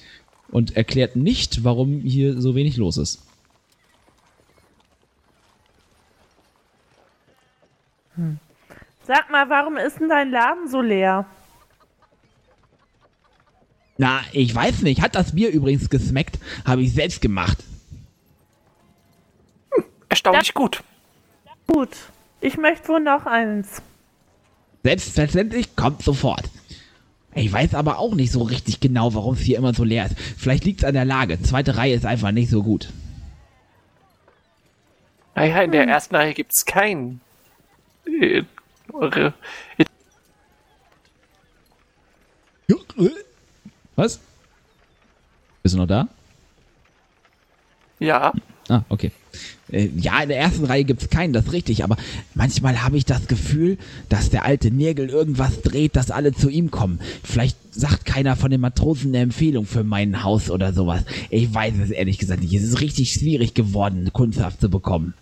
[0.50, 3.20] Und erklärt nicht, warum hier so wenig los ist.
[9.06, 11.26] Sag mal, warum ist denn dein Laden so leer?
[13.98, 15.02] Na, ich weiß nicht.
[15.02, 16.38] Hat das Bier übrigens gesmeckt?
[16.64, 17.58] Habe ich selbst gemacht.
[20.08, 20.82] Erstaunlich gut.
[21.66, 21.90] Gut.
[22.40, 23.82] Ich möchte wohl noch eins.
[24.82, 26.48] Selbstverständlich kommt sofort.
[27.34, 30.18] Ich weiß aber auch nicht so richtig genau, warum es hier immer so leer ist.
[30.18, 31.40] Vielleicht liegt es an der Lage.
[31.42, 32.88] Zweite Reihe ist einfach nicht so gut.
[35.34, 37.20] Naja, in der ersten Reihe gibt's keinen.
[43.96, 44.20] Was?
[45.62, 46.08] Bist du noch da?
[47.98, 48.32] ja,
[48.70, 49.10] Ah, okay.
[49.72, 51.96] Äh, ja, in der ersten Reihe gibt's keinen, das ist richtig, aber
[52.34, 53.78] manchmal habe ich das Gefühl,
[54.08, 57.00] dass der alte Nirgel irgendwas dreht, dass alle zu ihm kommen.
[57.24, 61.02] Vielleicht sagt keiner von den Matrosen eine Empfehlung für mein Haus oder sowas.
[61.30, 62.54] Ich weiß es ehrlich gesagt nicht.
[62.54, 65.14] Es ist richtig schwierig geworden, Kunsthaft zu bekommen.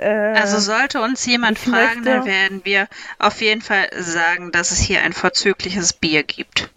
[0.00, 2.86] Also sollte uns jemand ich fragen, möchte- dann werden wir
[3.18, 6.70] auf jeden Fall sagen, dass es hier ein vorzügliches Bier gibt.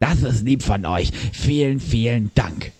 [0.00, 1.10] Das ist lieb von euch.
[1.32, 2.70] Vielen, vielen Dank.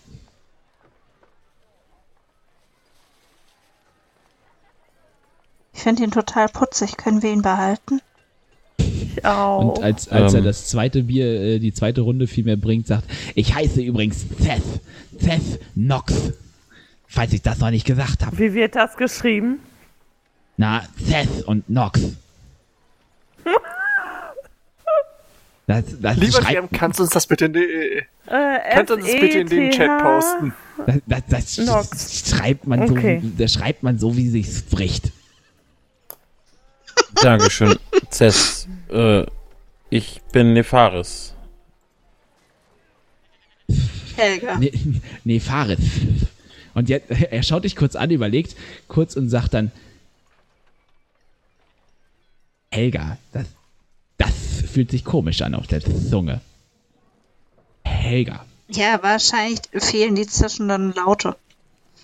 [5.73, 6.97] Ich finde ihn total putzig.
[6.97, 8.01] Können wir ihn behalten?
[8.77, 9.75] ich auch.
[9.75, 10.45] Und als, als er Ähm.
[10.45, 13.05] das zweite Bier, äh, die zweite Runde vielmehr bringt, sagt,
[13.35, 14.61] ich heiße übrigens Seth.
[15.17, 16.13] Seth Knox.
[17.11, 18.37] Falls ich das noch nicht gesagt habe.
[18.37, 19.59] Wie wird das geschrieben?
[20.57, 21.99] Na, Seth und Knox.
[25.67, 28.03] Das, das, Lieber schreibt, Graham, kannst du uns das bitte in die, Äh,
[28.73, 30.01] kannst du uns das bitte in den Chat S-E-T-H.
[30.01, 30.53] posten?
[30.87, 32.27] das, das, das Knox.
[32.27, 33.21] schreibt man Okay.
[33.23, 35.11] so, das schreibt man so, wie sich's spricht.
[37.21, 37.77] Dankeschön,
[38.11, 38.67] Cess.
[38.91, 39.27] Äh,
[39.91, 41.35] ich bin Nefaris.
[44.15, 44.57] Helga.
[44.57, 44.73] Nee,
[45.23, 45.79] nee, Faris.
[46.79, 48.55] Und jetzt, er schaut dich kurz an, überlegt
[48.87, 49.71] kurz und sagt dann,
[52.71, 53.47] Helga, das,
[54.17, 54.33] das
[54.71, 56.39] fühlt sich komisch an auf der Zunge.
[57.83, 61.35] Helga, Ja, wahrscheinlich fehlen die zischenden Laute.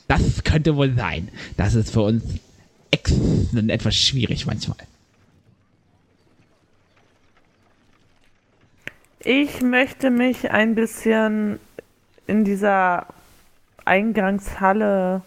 [0.09, 1.29] das könnte wohl sein.
[1.55, 2.23] Das ist für uns
[2.91, 3.13] ex
[3.67, 4.77] etwas schwierig manchmal.
[9.19, 11.59] Ich möchte mich ein bisschen
[12.27, 13.07] in dieser
[13.85, 15.21] Eingangshalle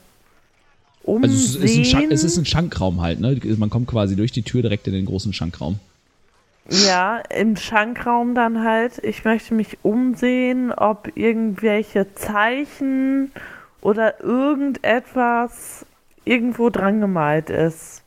[1.02, 1.30] umsehen.
[1.30, 3.40] Also es ist, ein es ist ein Schankraum halt, ne?
[3.56, 5.80] Man kommt quasi durch die Tür direkt in den großen Schankraum.
[6.70, 8.98] Ja, im Schankraum dann halt.
[9.02, 13.32] Ich möchte mich umsehen, ob irgendwelche Zeichen
[13.80, 15.86] oder irgendetwas
[16.24, 18.02] irgendwo dran gemalt ist.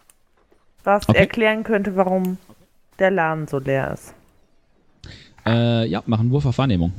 [0.84, 1.18] Was Okay.
[1.20, 2.38] erklären könnte, warum
[3.00, 4.14] der Laden so leer ist.
[5.46, 6.92] Äh, ja, mach einen Wurf auf Wahrnehmung.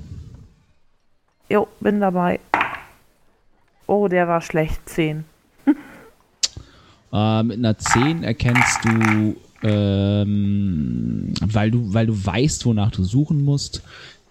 [1.49, 2.41] Jo, bin dabei.
[3.87, 4.89] Oh, der war schlecht.
[4.89, 5.25] 10.
[7.13, 13.45] Äh, mit einer 10 erkennst du, ähm, weil du, weil du weißt, wonach du suchen
[13.45, 13.83] musst,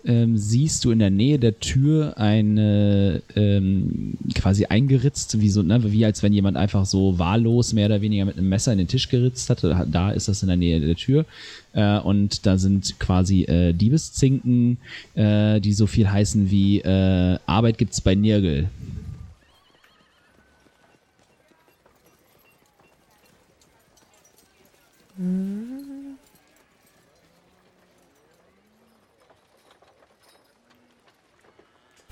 [0.03, 5.91] ähm, siehst du in der Nähe der Tür eine ähm, quasi eingeritzt, wie so, ne,
[5.91, 8.87] wie als wenn jemand einfach so wahllos mehr oder weniger mit einem Messer in den
[8.87, 9.63] Tisch geritzt hat.
[9.63, 11.25] Da ist das in der Nähe der Tür.
[11.73, 14.77] Äh, und da sind quasi äh, Diebeszinken,
[15.13, 18.69] äh, die so viel heißen wie äh, Arbeit gibt's bei Nirgel.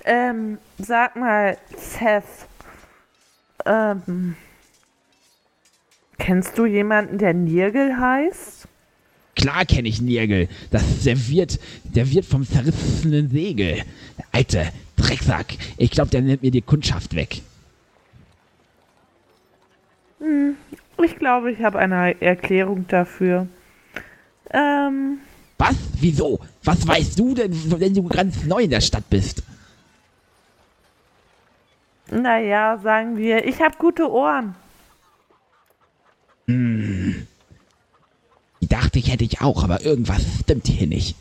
[0.04, 2.24] Ähm, sag mal, Seth.
[3.66, 4.36] Ähm,
[6.18, 8.66] kennst du jemanden, der Nirgel heißt?
[9.36, 10.48] Klar kenne ich Nirgel.
[10.70, 13.82] Das ist der Wirt, der Wirt vom zerrissenen Segel.
[14.18, 15.56] Der alte Drecksack.
[15.76, 17.42] Ich glaube, der nimmt mir die Kundschaft weg.
[21.02, 23.46] Ich glaube, ich habe eine Erklärung dafür.
[24.52, 25.18] Ähm,
[25.58, 25.76] Was?
[26.00, 26.40] Wieso?
[26.64, 29.42] Was weißt du denn, wenn du ganz neu in der Stadt bist?
[32.10, 34.54] naja, sagen wir, ich habe gute Ohren.
[38.58, 41.16] Ich dachte, ich hätte ich auch, aber irgendwas stimmt hier nicht.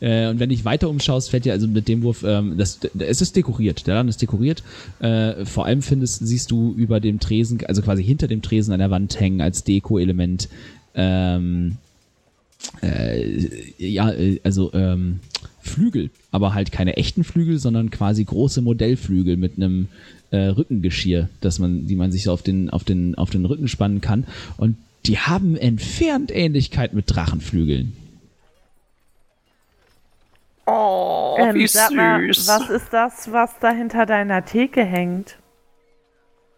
[0.00, 3.20] Äh, und wenn dich weiter umschaust, fällt dir also mit dem Wurf, ähm, das, es
[3.20, 4.62] ist dekoriert, der Laden ist dekoriert.
[5.00, 8.80] Äh, vor allem findest, siehst du über dem Tresen, also quasi hinter dem Tresen an
[8.80, 10.48] der Wand hängen als Deko-Element,
[10.94, 11.76] ähm,
[12.82, 13.46] äh,
[13.78, 15.20] ja, äh, also ähm,
[15.60, 19.88] Flügel, aber halt keine echten Flügel, sondern quasi große Modellflügel mit einem
[20.30, 23.68] äh, Rückengeschirr, dass man, die man sich so auf den, auf den, auf den Rücken
[23.68, 24.24] spannen kann.
[24.56, 24.76] Und
[25.06, 27.92] die haben entfernt Ähnlichkeit mit Drachenflügeln.
[30.66, 32.48] Oh, ähm, wie sag mal, süß.
[32.48, 35.38] was ist das, was da hinter deiner Theke hängt?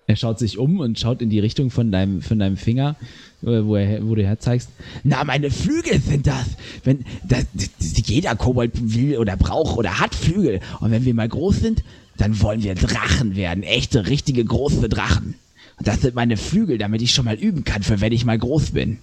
[0.07, 2.97] Er schaut sich um und schaut in die Richtung von deinem, von deinem Finger,
[3.43, 4.71] äh, wo, er, wo du herzeigst.
[5.05, 6.57] Na, meine Flügel sind das.
[6.83, 7.69] Wenn das, das,
[8.07, 10.61] jeder Kobold will oder braucht oder hat Flügel.
[10.81, 11.85] Und wenn wir mal groß sind,
[12.17, 13.63] dann wollen wir Drachen werden.
[13.63, 15.35] Echte, richtige, große Drachen.
[15.77, 18.39] Und das sind meine Flügel, damit ich schon mal üben kann, für wenn ich mal
[18.39, 19.01] groß bin.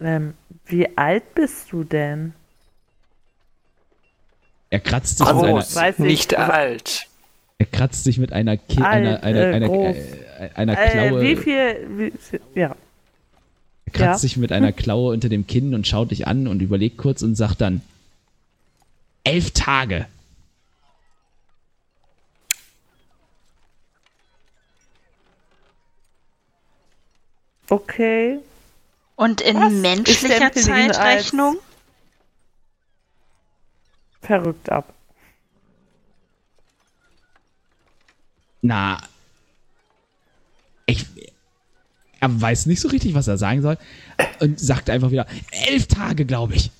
[0.00, 0.34] Ähm,
[0.66, 2.32] wie alt bist du denn?
[4.70, 6.04] Er kratzt sich mit einer, Groß, weiß ich.
[6.04, 7.06] nicht alt.
[7.58, 11.22] er kratzt sich mit einer, Ki Alt, einer, einer, äh, einer, äh, einer Äh, Klaue.
[11.22, 12.12] wie viel, wie,
[12.58, 12.76] ja.
[13.86, 14.18] Er kratzt Ja.
[14.18, 17.34] sich mit einer Klaue unter dem Kinn und schaut dich an und überlegt kurz und
[17.34, 17.80] sagt dann,
[19.24, 20.06] elf Tage.
[27.68, 28.38] Okay.
[29.16, 29.72] Und in Was?
[29.72, 31.58] Ich menschlicher ihn als- Zeitrechnung?
[34.22, 34.92] Verrückt ab.
[38.62, 39.00] Na,
[40.86, 41.06] ich,
[42.20, 43.78] er weiß nicht so richtig, was er sagen soll
[44.40, 46.70] und sagt einfach wieder, elf Tage, glaube ich.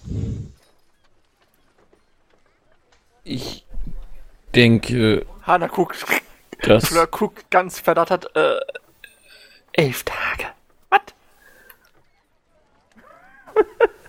[3.25, 3.65] Ich
[4.55, 6.05] denke, Hanna guckt,
[6.63, 6.89] dass.
[6.89, 8.61] Fleur guckt ganz verdattert, äh,
[9.73, 10.47] elf Tage.
[10.91, 11.01] Was?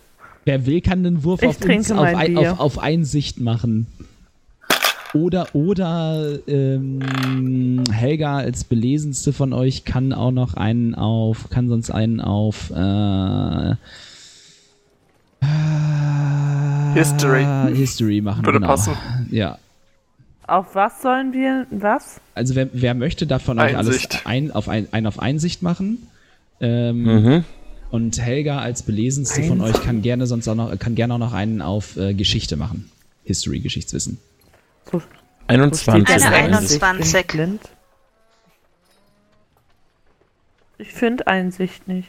[0.51, 3.87] Wer will, kann den Wurf auf, uns, auf, ein, auf, auf Einsicht machen.
[5.13, 11.89] Oder, oder ähm, Helga als belesenste von euch kann auch noch einen auf, kann sonst
[11.89, 13.75] einen auf äh,
[16.95, 17.45] History.
[17.73, 18.45] History machen.
[18.45, 18.67] Würde genau.
[18.71, 18.97] passen.
[19.29, 19.57] Ja.
[20.47, 21.65] Auf was sollen wir.
[21.71, 22.19] Was?
[22.35, 24.21] Also wer, wer möchte davon euch alles Einsicht.
[24.25, 26.09] ein, auf ein, einen auf Einsicht machen?
[26.59, 27.45] Ähm, Mhm.
[27.91, 31.33] Und Helga als belesenste von euch kann gerne sonst auch noch, kann gerne auch noch
[31.33, 32.89] einen auf äh, Geschichte machen.
[33.25, 34.17] History, Geschichtswissen.
[34.89, 35.05] So, so
[35.47, 35.81] 21.
[35.81, 36.83] steht Eine das Einsicht.
[36.83, 37.15] 21.
[37.15, 37.61] Ich bin blind.
[40.77, 42.07] Ich finde Einsicht nicht.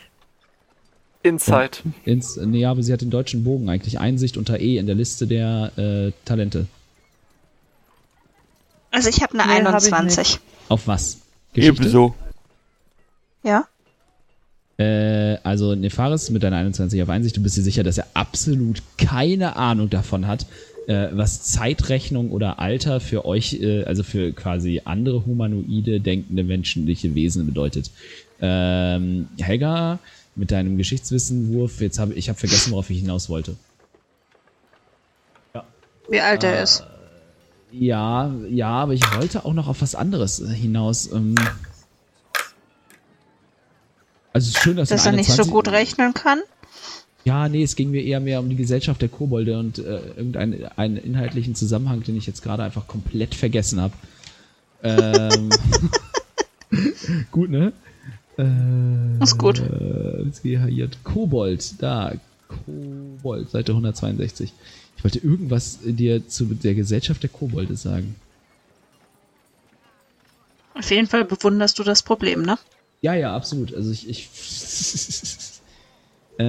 [1.25, 1.79] Inside.
[2.05, 3.99] Ins, nee, aber sie hat den deutschen Bogen eigentlich.
[3.99, 6.67] Einsicht unter E in der Liste der äh, Talente.
[8.93, 10.41] Also ich habe eine Nee, hab ich 21.
[10.69, 11.19] Auf was?
[11.55, 12.15] Ebenso.
[13.43, 13.67] Ja?
[14.79, 18.83] Äh, also Nefaris mit deiner 21 auf Einsicht, du bist dir sicher, dass er absolut
[18.97, 20.47] keine Ahnung davon hat,
[20.87, 27.15] äh, was Zeitrechnung oder Alter für euch, äh, also für quasi andere humanoide, denkende menschliche
[27.15, 27.91] Wesen bedeutet.
[28.41, 29.99] Ähm, Helga,
[30.35, 33.57] mit deinem Geschichtswissenwurf, jetzt habe ich habe vergessen, worauf ich hinaus wollte.
[36.09, 36.85] Wie alt er ist.
[37.71, 41.11] Ja, ja, aber ich wollte auch noch auf was anderes äh, hinaus.
[41.11, 41.35] Ähm,
[44.33, 46.41] also es ist schön, dass, Dass er nicht so 21 gut rechnen kann.
[47.25, 50.67] Ja, nee, es ging mir eher mehr um die Gesellschaft der Kobolde und äh, irgendeinen
[50.77, 53.95] einen inhaltlichen Zusammenhang, den ich jetzt gerade einfach komplett vergessen habe.
[54.83, 55.51] Ähm,
[57.31, 57.73] gut, ne?
[58.39, 59.61] Äh, Ist gut.
[59.61, 60.89] Äh.
[61.05, 62.13] Kobold, da.
[62.49, 64.53] Kobold, Seite 162.
[64.97, 68.17] Ich wollte irgendwas dir zu der Gesellschaft der Kobolde sagen.
[70.75, 72.59] Auf jeden Fall bewunderst du das Problem, ne?
[73.03, 73.75] Ja, ja, absolut.
[73.75, 74.09] Also ich.
[74.09, 74.31] ich
[76.39, 76.45] äh,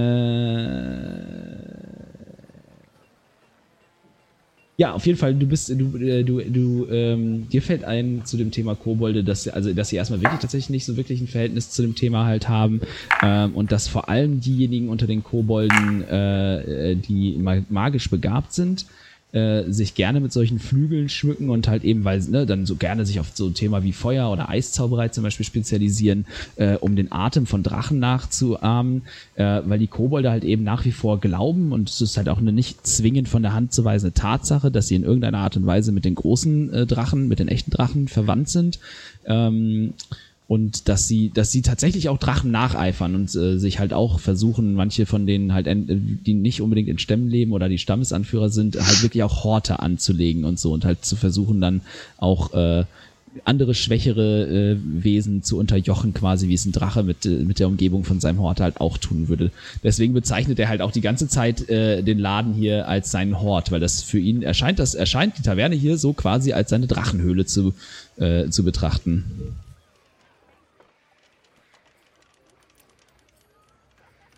[4.75, 8.37] ja, auf jeden Fall, du bist, du, äh, du, du, ähm, dir fällt ein zu
[8.37, 11.69] dem Thema Kobolde, dass, also, dass sie erstmal wirklich tatsächlich nicht so wirklich ein Verhältnis
[11.69, 12.81] zu dem Thema halt haben
[13.21, 18.51] ähm, und dass vor allem diejenigen unter den Kobolden, äh, äh, die ma- magisch begabt
[18.53, 18.87] sind,
[19.33, 23.05] äh, sich gerne mit solchen Flügeln schmücken und halt eben, weil ne, dann so gerne
[23.05, 26.25] sich auf so ein Thema wie Feuer oder Eiszauberei zum Beispiel spezialisieren,
[26.55, 29.01] äh, um den Atem von Drachen nachzuahmen,
[29.35, 32.37] äh, weil die Kobolde halt eben nach wie vor glauben und es ist halt auch
[32.37, 35.65] eine nicht zwingend von der Hand zu weisende Tatsache, dass sie in irgendeiner Art und
[35.65, 38.79] Weise mit den großen äh, Drachen, mit den echten Drachen verwandt sind.
[39.25, 39.93] Ähm,
[40.47, 44.73] und dass sie, dass sie tatsächlich auch Drachen nacheifern und äh, sich halt auch versuchen,
[44.73, 48.75] manche von denen halt, äh, die nicht unbedingt in Stämmen leben oder die Stammesanführer sind,
[48.75, 51.81] halt wirklich auch Horte anzulegen und so und halt zu versuchen dann
[52.17, 52.83] auch äh,
[53.45, 57.67] andere schwächere äh, Wesen zu unterjochen, quasi wie es ein Drache mit, äh, mit der
[57.67, 59.51] Umgebung von seinem Hort halt auch tun würde.
[59.83, 63.71] Deswegen bezeichnet er halt auch die ganze Zeit äh, den Laden hier als seinen Hort,
[63.71, 67.45] weil das für ihn erscheint, das erscheint die Taverne hier so quasi als seine Drachenhöhle
[67.45, 67.73] zu,
[68.17, 69.23] äh, zu betrachten.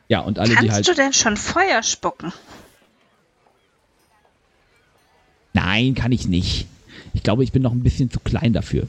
[0.07, 0.87] Ja, und alle, die Kannst halt.
[0.87, 2.31] du denn schon Feuer spucken?
[5.53, 6.67] Nein, kann ich nicht.
[7.13, 8.87] Ich glaube, ich bin noch ein bisschen zu klein dafür.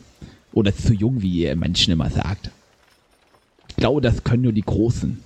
[0.52, 2.50] Oder zu jung, wie ihr Menschen immer sagt.
[3.68, 5.22] Ich glaube, das können nur die Großen.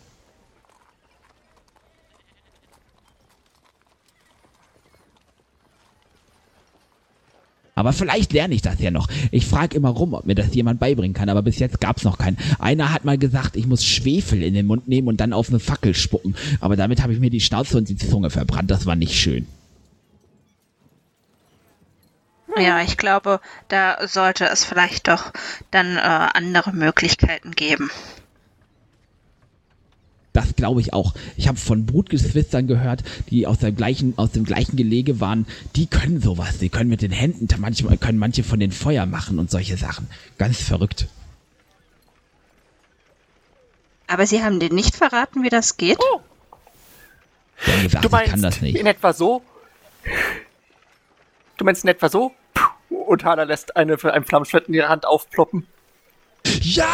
[7.81, 9.09] Aber vielleicht lerne ich das ja noch.
[9.31, 12.19] Ich frage immer rum, ob mir das jemand beibringen kann, aber bis jetzt gab's noch
[12.19, 12.37] keinen.
[12.59, 15.61] Einer hat mal gesagt, ich muss Schwefel in den Mund nehmen und dann auf eine
[15.61, 16.37] Fackel spucken.
[16.61, 18.71] Aber damit habe ich mir die Schnauze und die Zunge verbrannt.
[18.71, 19.47] Das war nicht schön.
[22.55, 25.33] Ja, ich glaube, da sollte es vielleicht doch
[25.71, 27.91] dann äh, andere Möglichkeiten geben.
[30.33, 31.15] Das glaube ich auch.
[31.37, 35.47] Ich habe von Brutgeschwistern gehört, die aus dem gleichen aus dem gleichen Gelege waren.
[35.75, 36.59] Die können sowas.
[36.59, 40.09] Die können mit den Händen manchmal können manche von den Feuer machen und solche Sachen.
[40.39, 41.09] Ganz verrückt.
[44.07, 45.99] Aber Sie haben dir nicht verraten, wie das geht?
[47.67, 48.77] Der hat gesagt, Du ich kann meinst das nicht.
[48.79, 49.43] in etwa so?
[51.57, 52.33] Du meinst in etwa so?
[52.89, 55.67] Und Hana lässt eine für ein Flammschwert in ihre Hand aufploppen.
[56.63, 56.87] Ja,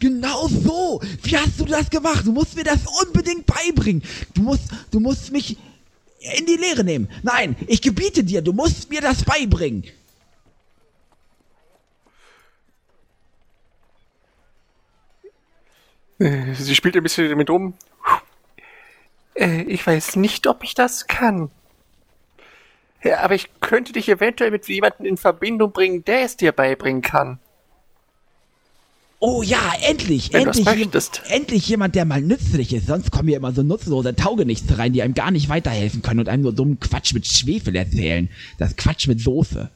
[0.00, 1.00] genau so.
[1.22, 2.26] Wie hast du das gemacht?
[2.26, 4.02] Du musst mir das unbedingt beibringen.
[4.34, 5.56] Du musst, du musst mich
[6.38, 7.10] in die Lehre nehmen.
[7.22, 9.84] Nein, ich gebiete dir, du musst mir das beibringen.
[16.18, 17.74] Äh, Sie spielt ein bisschen damit um.
[19.34, 21.50] Äh, Ich weiß nicht, ob ich das kann.
[23.02, 27.02] Ja, aber ich könnte dich eventuell mit jemandem in Verbindung bringen, der es dir beibringen
[27.02, 27.40] kann.
[29.24, 30.66] Oh ja, endlich, Wenn endlich,
[31.28, 32.88] endlich jemand, der mal nützlich ist.
[32.88, 36.28] Sonst kommen hier immer so nutzlose Taugenichts rein, die einem gar nicht weiterhelfen können und
[36.28, 38.28] einem nur dummen Quatsch mit Schwefel erzählen.
[38.58, 39.70] Das Quatsch mit Soße.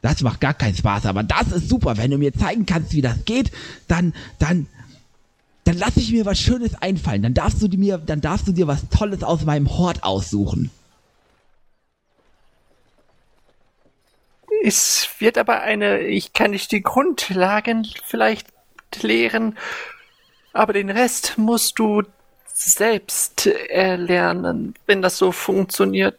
[0.00, 1.98] Das macht gar keinen Spaß, aber das ist super.
[1.98, 3.52] Wenn du mir zeigen kannst, wie das geht,
[3.88, 4.66] dann, dann,
[5.64, 7.20] dann lass ich mir was Schönes einfallen.
[7.20, 10.70] Dann darfst du dir mir, dann darfst du dir was Tolles aus meinem Hort aussuchen.
[14.62, 18.46] Es wird aber eine, ich kann nicht die Grundlagen vielleicht
[19.02, 19.56] lehren,
[20.52, 22.02] aber den Rest musst du
[22.52, 26.16] selbst erlernen, wenn das so funktioniert.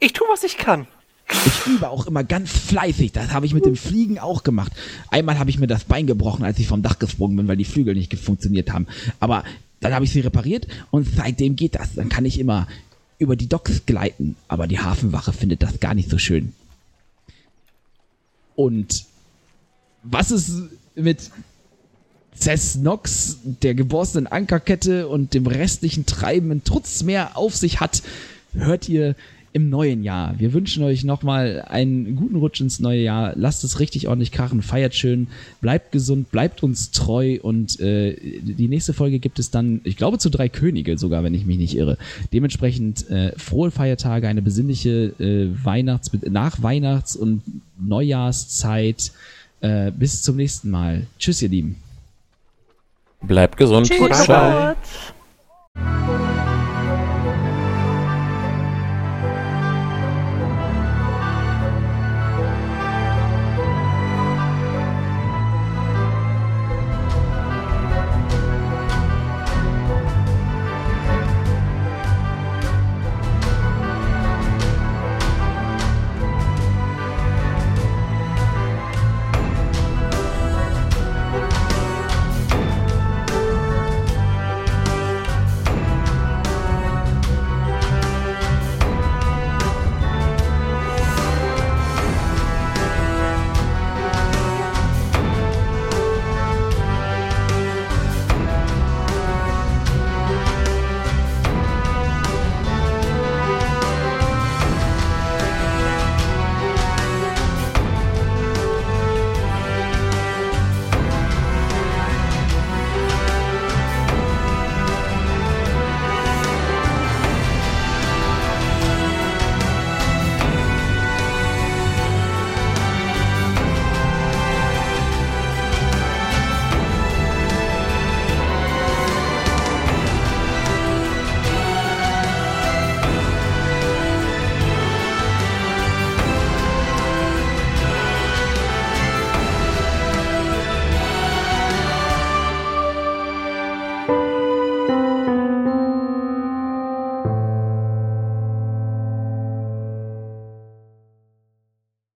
[0.00, 0.86] Ich tue, was ich kann.
[1.30, 3.12] Ich übe auch immer ganz fleißig.
[3.12, 4.72] Das habe ich mit dem Fliegen auch gemacht.
[5.10, 7.64] Einmal habe ich mir das Bein gebrochen, als ich vom Dach gesprungen bin, weil die
[7.64, 8.86] Flügel nicht funktioniert haben.
[9.20, 9.44] Aber
[9.80, 11.94] dann habe ich sie repariert und seitdem geht das.
[11.94, 12.66] Dann kann ich immer
[13.18, 14.36] über die Docks gleiten.
[14.48, 16.52] Aber die Hafenwache findet das gar nicht so schön.
[18.56, 19.06] Und
[20.02, 20.52] was ist
[20.94, 21.30] mit
[22.36, 28.02] Cessnox, der geborstenen Ankerkette und dem restlichen Treiben in Trutzmeer auf sich hat,
[28.52, 29.14] hört ihr
[29.54, 30.34] im neuen Jahr.
[30.38, 33.34] Wir wünschen euch nochmal einen guten Rutsch ins neue Jahr.
[33.36, 35.28] Lasst es richtig ordentlich krachen, feiert schön,
[35.60, 40.18] bleibt gesund, bleibt uns treu und äh, die nächste Folge gibt es dann, ich glaube,
[40.18, 41.98] zu drei Könige sogar, wenn ich mich nicht irre.
[42.32, 47.42] Dementsprechend äh, frohe Feiertage, eine besinnliche äh, Weihnachts-, nach Weihnachts- und
[47.78, 49.12] Neujahrszeit.
[49.60, 51.06] Äh, bis zum nächsten Mal.
[51.20, 51.76] Tschüss, ihr Lieben.
[53.22, 53.88] Bleibt gesund.
[53.88, 54.24] Tschüss.
[54.24, 54.74] Ciao.